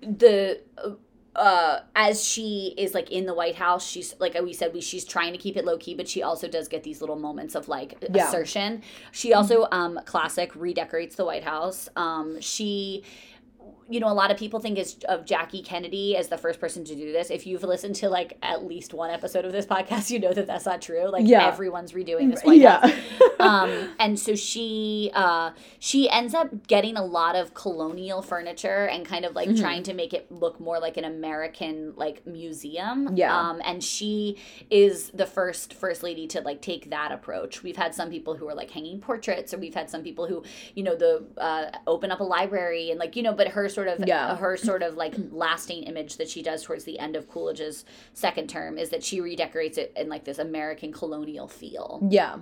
[0.00, 0.90] the uh
[1.36, 5.32] as she is like in the white house she's like we said we she's trying
[5.32, 7.94] to keep it low key but she also does get these little moments of like
[8.12, 8.26] Yeah.
[8.28, 13.04] assertion she also um classic redecorates the white house um she
[13.90, 16.84] you know, a lot of people think is of Jackie Kennedy as the first person
[16.84, 17.30] to do this.
[17.30, 20.46] If you've listened to like at least one episode of this podcast, you know that
[20.46, 21.08] that's not true.
[21.10, 21.46] Like Yeah.
[21.46, 22.80] everyone's redoing this White Yeah.
[23.40, 29.04] Um, and so she uh, she ends up getting a lot of colonial furniture and
[29.06, 29.60] kind of like Mm-hmm.
[29.62, 33.16] trying to make it look more like an American like museum.
[33.16, 33.34] Yeah.
[33.36, 34.36] Um, and she
[34.68, 37.62] is the first first lady to like take that approach.
[37.62, 40.42] We've had some people who are like hanging portraits, or we've had some people who
[40.74, 43.79] you know the uh, open up a library and like you know, but her sort
[43.88, 44.36] of Yeah.
[44.36, 48.48] her sort of like lasting image that she does towards the end of Coolidge's second
[48.48, 52.00] term is that she redecorates it in like this American colonial feel.
[52.10, 52.38] yeah.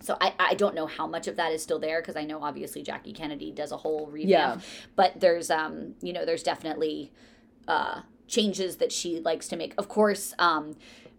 [0.00, 2.42] So I, I don't know how much of that is still there because I know
[2.42, 4.60] obviously Jackie Kennedy does a whole revamp.
[4.60, 4.66] Yeah.
[4.96, 7.12] But there's um you know there's definitely
[7.68, 9.74] uh changes that she likes to make.
[9.78, 10.74] Of course, um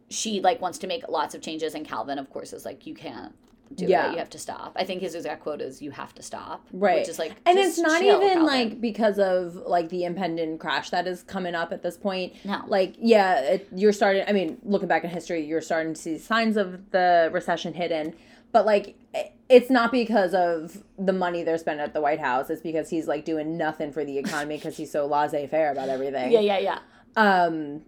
[0.10, 2.94] she like wants to make lots of changes and Calvin of course is like you
[2.94, 3.34] can't
[3.76, 4.08] do Yeah.
[4.10, 4.12] it.
[4.14, 4.74] You have to stop.
[4.76, 7.00] I think his exact quote is, "You have to stop." Right.
[7.00, 11.08] Which is like, and it's not even like because of like the impending crash that
[11.08, 12.34] is coming up at this point.
[12.46, 14.24] no, Like, yeah, it, you're starting.
[14.28, 18.14] I mean, looking back in history, you're starting to see signs of the recession hidden.
[18.52, 18.96] But like,
[19.50, 22.50] it's not because of the money they're spending at the White House.
[22.52, 26.32] It's because he's like doing nothing for the economy because he's so laissez-faire about everything.
[26.32, 26.80] yeah, yeah, yeah.
[27.16, 27.82] Um,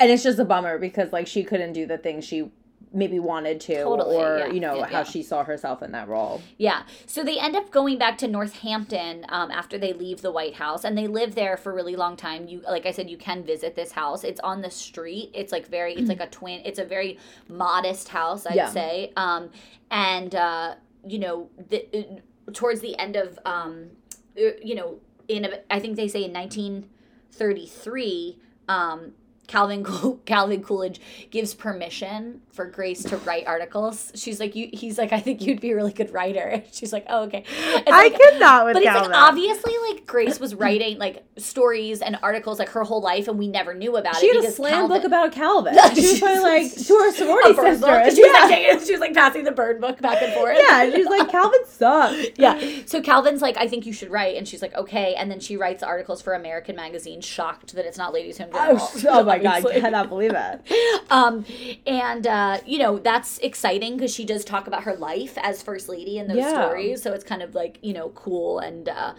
[0.00, 2.50] and it's just a bummer because like she couldn't do the things she
[2.92, 5.04] maybe wanted to, Totally, or yeah, you know yeah, how yeah.
[5.04, 6.42] she saw herself in that role.
[6.58, 6.82] Yeah.
[7.06, 10.84] So they end up going back to Northampton um, after they leave the White House,
[10.84, 12.48] and they live there for a really long time.
[12.48, 14.24] You, like I said, you can visit this house.
[14.24, 15.30] It's on the street.
[15.34, 15.94] It's like very.
[15.94, 16.62] It's like a twin.
[16.64, 17.18] It's a very
[17.48, 19.12] modest house, I'd say.
[19.16, 19.50] Um,
[19.90, 20.74] and uh,
[21.06, 23.90] you know, the, uh, towards the end of, um,
[24.36, 28.38] uh, you know, in a, I think they say in 1933.
[28.68, 29.12] Um,
[29.52, 30.98] Calvin Cool- Calvin Coolidge
[31.30, 34.10] gives permission for Grace to write articles.
[34.14, 34.70] She's like, you.
[34.72, 36.62] He's like, I think you'd be a really good writer.
[36.72, 37.44] She's like, oh okay.
[37.48, 42.00] It's like- could not with but it's like obviously like Grace was writing like stories
[42.00, 44.50] and articles like her whole life, and we never knew about She it had a
[44.50, 45.74] slam Calvin, book about Calvin.
[45.94, 48.10] She was probably like to her sorority sister.
[48.16, 48.72] She was, Yeah.
[48.72, 50.56] like, she was like passing the bird book back and forth.
[50.58, 52.26] yeah, she's like Calvin sucks.
[52.38, 52.58] Yeah.
[52.86, 55.14] So Calvin's like, I think you should write, and she's like, okay.
[55.14, 58.66] And then she writes articles for American Magazine, shocked that it's not Ladies Home oh,
[58.96, 59.16] Journal.
[59.16, 60.60] Oh, oh my god, cannot believe it.
[61.10, 61.44] Um,
[61.86, 65.88] and uh, you know that's exciting because she does talk about her life as first
[65.88, 66.52] lady in those Yeah.
[66.64, 69.12] stories, so it's kind of like you know cool and uh,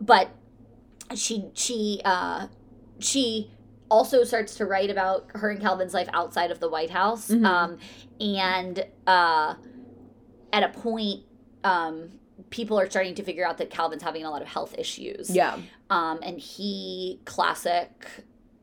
[0.00, 0.28] but
[1.14, 2.48] she she uh,
[2.98, 3.50] she
[3.90, 7.44] also starts to write about her and Calvin's life outside of the White House, Mhm.
[7.46, 7.78] um,
[8.20, 9.54] and uh,
[10.52, 11.24] at a point.
[11.64, 12.10] Um,
[12.48, 15.28] people are starting to figure out that Calvin's having a lot of health issues.
[15.30, 15.58] Yeah.
[15.90, 17.90] Um, and he classic.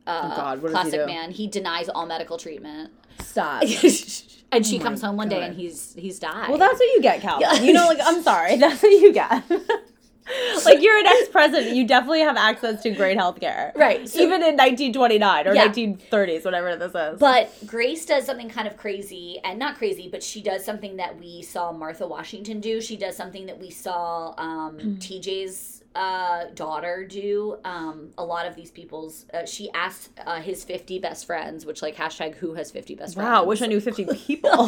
[0.08, 1.06] Uh, Oh, God, what he classic do?
[1.06, 1.32] man.
[1.32, 3.62] He denies all medical treatment, Stop.
[4.52, 6.50] and she Oh comes home one day and he's he's died.
[6.50, 7.22] Well, that's what you get.
[7.24, 7.54] Yeah.
[7.62, 9.44] You know, like I'm sorry, that's what you get.
[10.66, 13.72] like you're an ex-president, you definitely have access to great health care.
[13.78, 14.08] right.
[14.10, 15.68] So, Even in 1929 or Yeah.
[15.70, 17.18] 1930s, whatever this is.
[17.20, 21.18] but Grace does something kind of crazy, and not crazy, but she does something that
[21.18, 22.82] we saw Martha Washington do.
[22.82, 24.98] She does something that we saw um, Mm.
[25.00, 27.58] TJ's uh, daughter do.
[27.66, 29.26] Um, a lot of these people's.
[29.34, 33.16] Uh, she asked uh, his 50 best friends, which like hashtag who has 50 best
[33.16, 33.28] friends.
[33.28, 34.66] wow, wish I knew 50 people.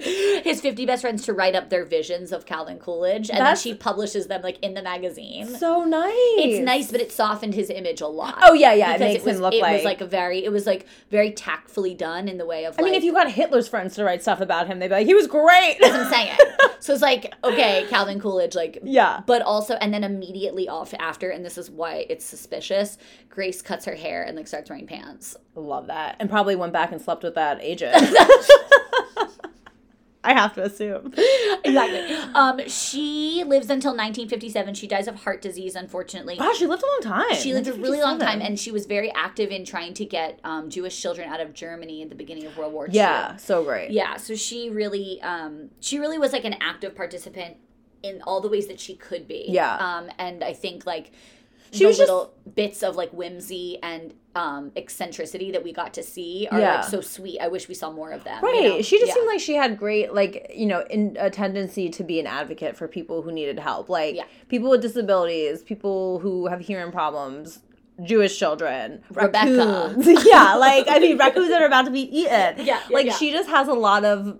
[0.00, 3.72] His 50 best friends to write up their visions of Calvin Coolidge and That's- then
[3.72, 5.46] she publishes them like in the magazine.
[5.46, 6.10] so nice.
[6.14, 8.38] it's nice but it softened his image a lot.
[8.42, 9.74] Oh yeah, yeah, it makes was, him look it like.
[9.74, 12.82] was like a very it was like very tactfully done in the way of I
[12.82, 15.14] mean, if you got Hitler's friends to write stuff about him, they'd be like, he
[15.14, 15.76] was great.
[15.80, 16.36] that's what I'm saying.
[16.38, 16.48] It.
[16.82, 19.20] So it's like okay, Calvin Coolidge like yeah.
[19.24, 22.98] but also and then immediately off after and this is why it's suspicious,
[23.28, 25.36] Grace cuts her hair and like starts wearing pants.
[25.54, 26.16] Love that.
[26.20, 27.94] And probably went back and slept with that agent.
[30.24, 31.12] I have to assume.
[31.64, 32.14] exactly.
[32.34, 34.74] Um, she lives until 1957.
[34.74, 36.36] She dies of heart disease, unfortunately.
[36.38, 37.34] Wow, she lived a long time.
[37.34, 40.38] She lived a really long time, and she was very active in trying to get
[40.44, 42.94] um, Jewish children out of Germany at the beginning of World War II.
[42.94, 43.90] Yeah, so great.
[43.90, 44.16] yeah.
[44.16, 47.56] So she really, um, she really was like an active participant
[48.02, 49.44] in all the ways that she could be.
[49.48, 49.76] Yeah.
[49.76, 51.12] Um, and I think like
[51.72, 55.92] She the was just- little bits of like whimsy and um eccentricity that we got
[55.94, 56.74] to see are Yeah.
[56.76, 57.38] like so sweet.
[57.40, 58.42] I wish we saw more of them.
[58.42, 58.54] Right.
[58.62, 58.82] you know?
[58.82, 59.14] She just Yeah.
[59.14, 62.74] seemed like she had great, like, you know, in a tendency to be an advocate
[62.76, 63.88] for people who needed help.
[63.90, 64.24] Like, Yeah.
[64.48, 67.60] people with disabilities, people who have hearing problems,
[68.02, 69.52] Jewish children, Rebecca.
[69.94, 70.24] raccoons.
[70.26, 72.54] yeah, like, I mean, raccoons that are about to be eaten.
[72.56, 73.12] Yeah, yeah, Like, yeah.
[73.12, 74.38] she just has a lot of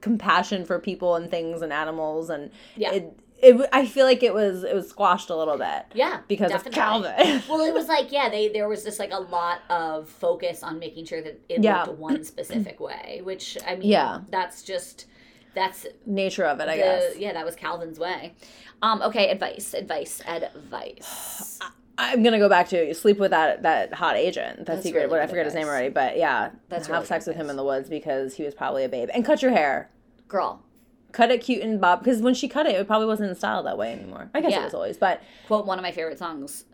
[0.00, 2.30] compassion for people and things and animals.
[2.30, 2.92] And Yeah.
[2.92, 6.50] it, it, I feel like it was, it was squashed a little bit yeah because
[6.50, 6.80] definitely.
[6.80, 7.42] of Calvin.
[7.48, 10.78] well, it was like yeah, they there was just like a lot of focus on
[10.78, 11.84] making sure that it Yeah.
[11.84, 14.20] looked one specific way, which I mean, Yeah.
[14.30, 15.06] that's just
[15.54, 17.16] that's Nature of it, I the, guess.
[17.18, 18.34] yeah, that was Calvin's way.
[18.82, 21.58] Um, okay, advice, advice, advice.
[21.98, 25.00] I'm gonna go back to sleep with that that hot agent, that That's secret.
[25.00, 27.48] really what I forget his name already, but yeah, That's have really sex with him
[27.50, 29.08] in the woods because he was probably a babe.
[29.14, 29.90] And cut your hair,
[30.28, 30.62] Girl,
[31.12, 32.00] cut it cute and bob.
[32.00, 34.30] Because when she cut it, it probably wasn't in style that way anymore.
[34.34, 34.60] I guess Yeah.
[34.62, 36.64] it was always, but quote one of my favorite songs.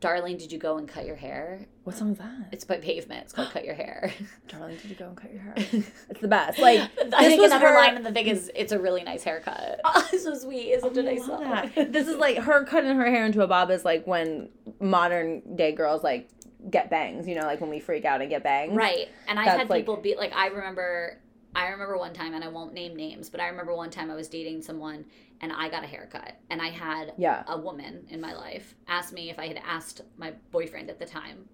[0.00, 1.66] Darling, did you go and cut your hair?
[1.82, 2.48] what song is that?
[2.52, 3.22] It's by Pavement.
[3.24, 4.12] It's called "Cut Your Hair."
[4.48, 5.54] Darling, did you go and cut your hair?
[6.10, 6.58] it's the best.
[6.58, 7.74] Like I this think was another her.
[7.74, 10.68] line in the thing is, "It's a really nice haircut." Oh, so sweet.
[10.68, 11.70] It's such a oh, I nice love song.
[11.74, 11.92] that.
[11.92, 15.72] this is like her cutting her hair into a bob is like when modern day
[15.72, 16.28] girls like
[16.70, 17.26] get bangs.
[17.26, 18.76] You know, like when we freak out and get bangs.
[18.76, 19.08] Right.
[19.26, 21.18] And I've had like- people be like, I remember,
[21.54, 24.14] I remember one time, and I won't name names, but I remember one time I
[24.14, 25.06] was dating someone
[25.40, 27.44] and I got a haircut, and I had Yeah.
[27.46, 31.06] a woman in my life ask me if I had asked my boyfriend at the
[31.06, 31.48] time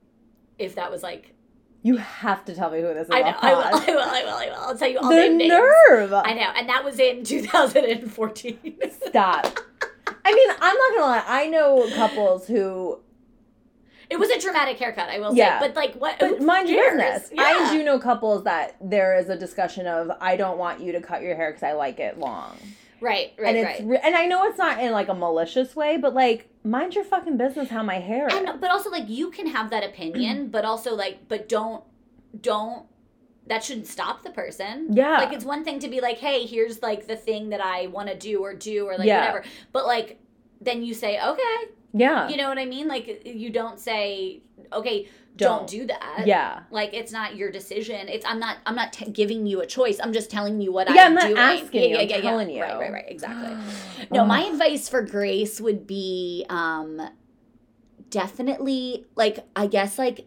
[0.59, 1.35] if that was like
[1.83, 3.11] You have to tell me who this is.
[3.15, 3.37] I know.
[3.43, 3.63] I will.
[3.65, 4.01] I will.
[4.01, 4.35] I will.
[4.35, 4.55] I will.
[4.57, 5.51] I'll tell you all The their names.
[5.51, 6.13] nerve.
[6.15, 7.25] I know, and that was in
[7.95, 8.79] 2014.
[9.07, 9.59] Stop.
[10.25, 11.25] I mean, I'm not gonna lie.
[11.27, 13.01] I know couples who,
[14.09, 15.61] it was a dramatic haircut, I will Yeah.
[15.61, 15.67] say.
[15.67, 16.19] But like, what?
[16.19, 17.31] but mind your business.
[17.33, 17.43] Yeah.
[17.43, 21.01] I do know couples that there is a discussion of I don't want you to
[21.01, 22.57] cut your hair because I like it long,
[23.05, 23.33] Right.
[23.39, 23.55] Right.
[23.55, 24.01] and it's right.
[24.03, 27.37] and I know it's not in like a malicious way, but like mind your fucking
[27.37, 28.35] business how my hair is.
[28.35, 31.85] and but also like you can have that opinion, but also like, but don't
[32.41, 32.87] don't.
[33.47, 34.89] That shouldn't stop the person.
[34.93, 37.89] yeah, Like it's one thing to be like, hey, here's like the thing that I
[37.89, 39.21] want to do or do or like Yeah.
[39.21, 39.45] whatever.
[39.71, 40.19] But like
[40.63, 41.57] then you say, okay,
[41.95, 42.87] yeah, you know what I mean?
[42.89, 44.43] Like you don't say,
[44.73, 45.69] okay, don't, Don't.
[45.69, 46.25] do that.
[46.27, 46.61] yeah.
[46.71, 48.09] Like it's not your decision.
[48.09, 49.99] It's I'm not I'm not t- giving you a choice.
[50.01, 51.39] I'm just telling you what Yeah, I'm I'm not doing.
[51.39, 52.63] asking you, I'm telling you.
[52.63, 53.05] Right, right, right.
[53.09, 53.57] Exactly.
[54.13, 57.01] No, my advice for Grace would be um
[58.11, 60.27] definitely like I guess like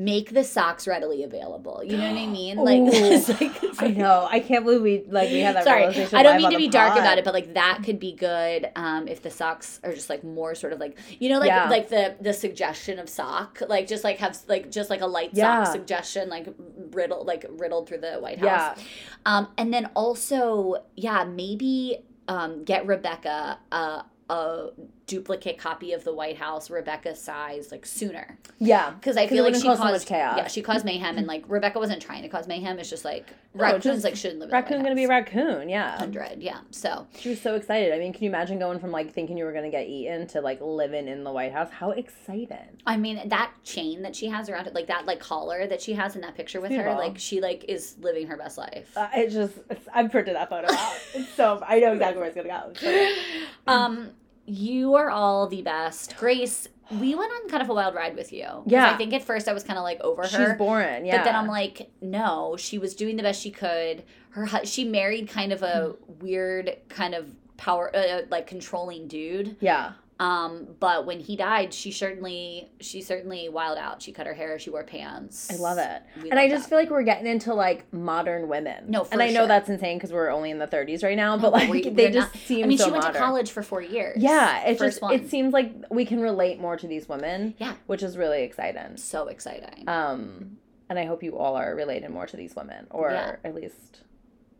[0.00, 1.82] make the socks readily available.
[1.84, 2.56] You know what I mean?
[2.58, 4.28] Like, it's like, it's I know.
[4.30, 5.86] I can't believe we like we had that Sorry.
[6.12, 7.00] I don't mean to be dark pod.
[7.00, 10.22] about it, but like that could be good um, if the socks are just like
[10.22, 11.68] more sort of like you know like Yeah.
[11.68, 15.30] like the the suggestion of sock like just like have like just like a light
[15.32, 15.64] Yeah.
[15.64, 16.46] sock suggestion like
[16.92, 18.78] riddled like riddled through the White House.
[18.78, 18.84] Yeah.
[19.26, 24.68] Um, and then also yeah maybe um, get Rebecca a, a
[25.08, 28.90] duplicate copy of the White House Rebecca size like sooner yeah.
[28.90, 30.36] because I feel like she cause caused much chaos.
[30.36, 33.26] yeah she caused mayhem and like Rebecca wasn't trying to cause mayhem it's just like
[33.54, 35.68] No, raccoons just like shouldn't live in Raccoon gonna be a raccoon.
[35.68, 35.96] Yeah.
[35.98, 37.92] hundred yeah so She was so excited.
[37.92, 40.40] I mean, can you imagine going from like thinking you were gonna get eaten to
[40.42, 41.70] like living in the White House?
[41.70, 42.82] How excited!
[42.86, 45.94] I mean that chain that she has around it, like that like collar that she
[45.94, 48.92] has in that picture with her, like she like is living her best life.
[48.94, 50.94] Uh, it just it's, I've printed that photo out.
[51.14, 52.72] It's so I know exactly where it's gonna go.
[52.78, 54.10] So- um,
[54.48, 56.68] you are all the best, Grace.
[56.90, 58.46] We went on kind of a wild ride with you.
[58.66, 58.90] Yeah.
[58.90, 60.28] I think at first I was kind of like over her.
[60.28, 61.04] She's boring.
[61.04, 61.18] Yeah.
[61.18, 64.04] but then I'm like, no, she was doing the best she could.
[64.30, 67.26] Her she married kind of a weird kind of
[67.58, 69.56] power uh, like controlling dude.
[69.60, 69.92] yeah.
[70.20, 74.02] Um, but when he died, she certainly she certainly wild out.
[74.02, 74.58] She cut her hair.
[74.58, 75.48] She wore pants.
[75.50, 76.02] I love it.
[76.22, 76.70] We and I just that.
[76.70, 78.86] feel like we're getting into like modern women.
[78.88, 79.46] No, for and I know sure.
[79.46, 82.10] that's insane because we're only in the 30s right now, but but like we- they
[82.10, 83.14] just not- seem I mean, so she went modern.
[83.20, 84.20] to college for four years.
[84.20, 85.14] Yeah, First just one.
[85.14, 87.54] it seems like we can relate more to these women.
[87.58, 87.74] Yeah.
[87.86, 88.96] which is really exciting.
[88.96, 89.88] so exciting.
[89.88, 90.58] Um,
[90.90, 93.36] and I hope you all are related more to these women, or Yeah.
[93.44, 94.00] at least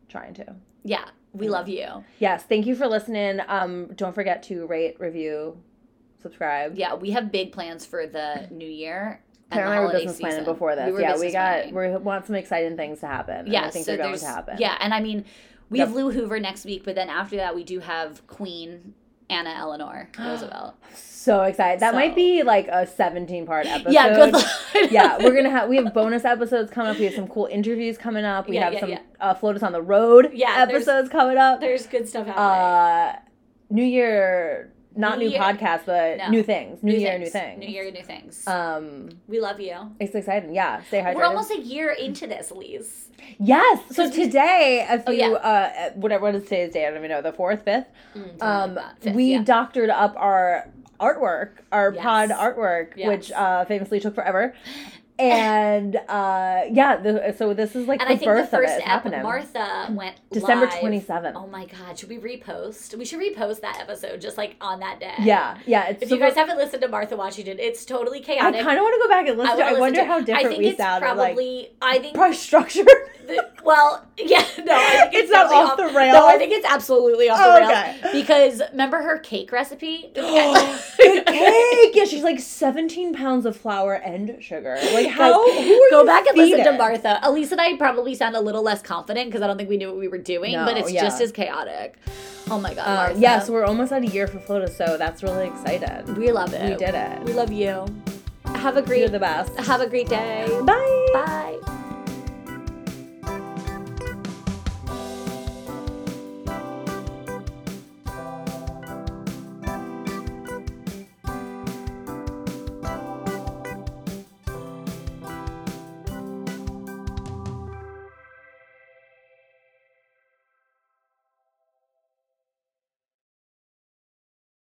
[0.08, 0.54] trying to.
[0.84, 2.04] yeah, we love you.
[2.18, 3.40] Yes, thank you for listening.
[3.48, 5.58] Um, don't forget to rate, review,
[6.22, 6.76] subscribe.
[6.76, 9.20] Yeah, we have big plans for the new year.
[9.50, 10.92] Claire and the I were business planning before this.
[10.92, 11.74] were yeah, we got planning.
[11.74, 13.46] we want some exciting things to happen.
[13.46, 14.56] yeah, I think so they're going to happen.
[14.58, 15.24] yeah, and I mean,
[15.70, 15.88] we Yep.
[15.88, 18.94] have Lou Hoover next week, but then after that we do have Queen
[19.30, 20.74] Anna Eleanor Roosevelt.
[20.94, 21.80] so excited.
[21.80, 23.92] That So- might be like a 17 part episode.
[23.92, 24.46] yeah, good luck.
[24.90, 26.98] yeah, we're gonna have we have bonus episodes coming up.
[26.98, 28.48] We have some cool interviews coming up.
[28.48, 29.00] We Yeah, have yeah, some yeah.
[29.20, 31.60] uh, FLOTUS on the road Yeah, episodes coming up.
[31.60, 32.44] There's good stuff happening.
[32.44, 33.20] Uh,
[33.70, 36.28] New Year, not New new, podcast, but No.
[36.28, 36.82] new things.
[36.82, 37.58] New, year, new things.
[37.60, 38.46] New year, new things.
[38.46, 39.76] Um, we love you.
[40.00, 40.52] it's exciting.
[40.54, 41.14] Yeah, stay hydrated.
[41.14, 43.08] We're almost a year into this, Elise.
[43.38, 43.80] yes.
[43.92, 45.28] So today, if Oh, you yeah.
[45.30, 46.84] uh, whatever what is today's date?
[46.86, 47.22] I don't even know.
[47.22, 47.86] The fourth, fifth.
[48.14, 49.00] Mm, Um, like.
[49.00, 49.42] Fifth, we yeah.
[49.42, 50.68] doctored up our
[51.00, 52.02] artwork, our Yes.
[52.02, 54.52] pod artwork, which uh, famously took forever.
[55.18, 58.72] And uh, yeah, the, so this is like and the I think birth the first
[58.74, 58.82] of it.
[58.82, 59.22] Ep- happening.
[59.22, 61.36] Martha went December twenty seventh.
[61.36, 62.96] Oh my god, should we repost?
[62.96, 65.14] We should repost that episode just like on that day.
[65.20, 65.88] yeah, yeah.
[65.88, 68.60] It's If you guys haven't listened to Martha Washington, it's totally chaotic.
[68.60, 69.56] I kind of want to go back and listen.
[69.56, 69.64] to it.
[69.64, 71.70] wanna I listen wonder to how I different think we it's like probably.
[71.82, 72.14] I think.
[72.14, 72.84] probably structure.
[72.84, 76.14] the- well, yeah, no, I think it's, It's not definitely off the rails?
[76.14, 78.20] No, I think it's absolutely off the Oh, rails okay.
[78.22, 80.10] because remember her cake recipe?
[80.14, 80.22] the
[81.26, 81.94] cake.
[81.94, 84.78] Yeah, she's like seventeen pounds of flour and sugar.
[84.94, 85.32] Like how?
[85.50, 86.72] Who are Go back and listen to?
[86.72, 87.18] Martha.
[87.22, 89.88] Elise and I probably sound a little less confident because I don't think we knew
[89.88, 91.02] what we were doing, No, but it's yeah.
[91.02, 91.96] just as chaotic.
[92.50, 93.18] Oh my god, Uh, Martha.
[93.20, 96.14] yeah, so we're almost at a year for FLOTUS, so that's really exciting.
[96.14, 96.62] we love it.
[96.70, 97.22] We did it.
[97.24, 97.84] We love you.
[98.54, 99.54] Have a great You're the best.
[99.60, 100.46] have a great day.
[100.64, 101.08] Bye.
[101.12, 101.84] Bye.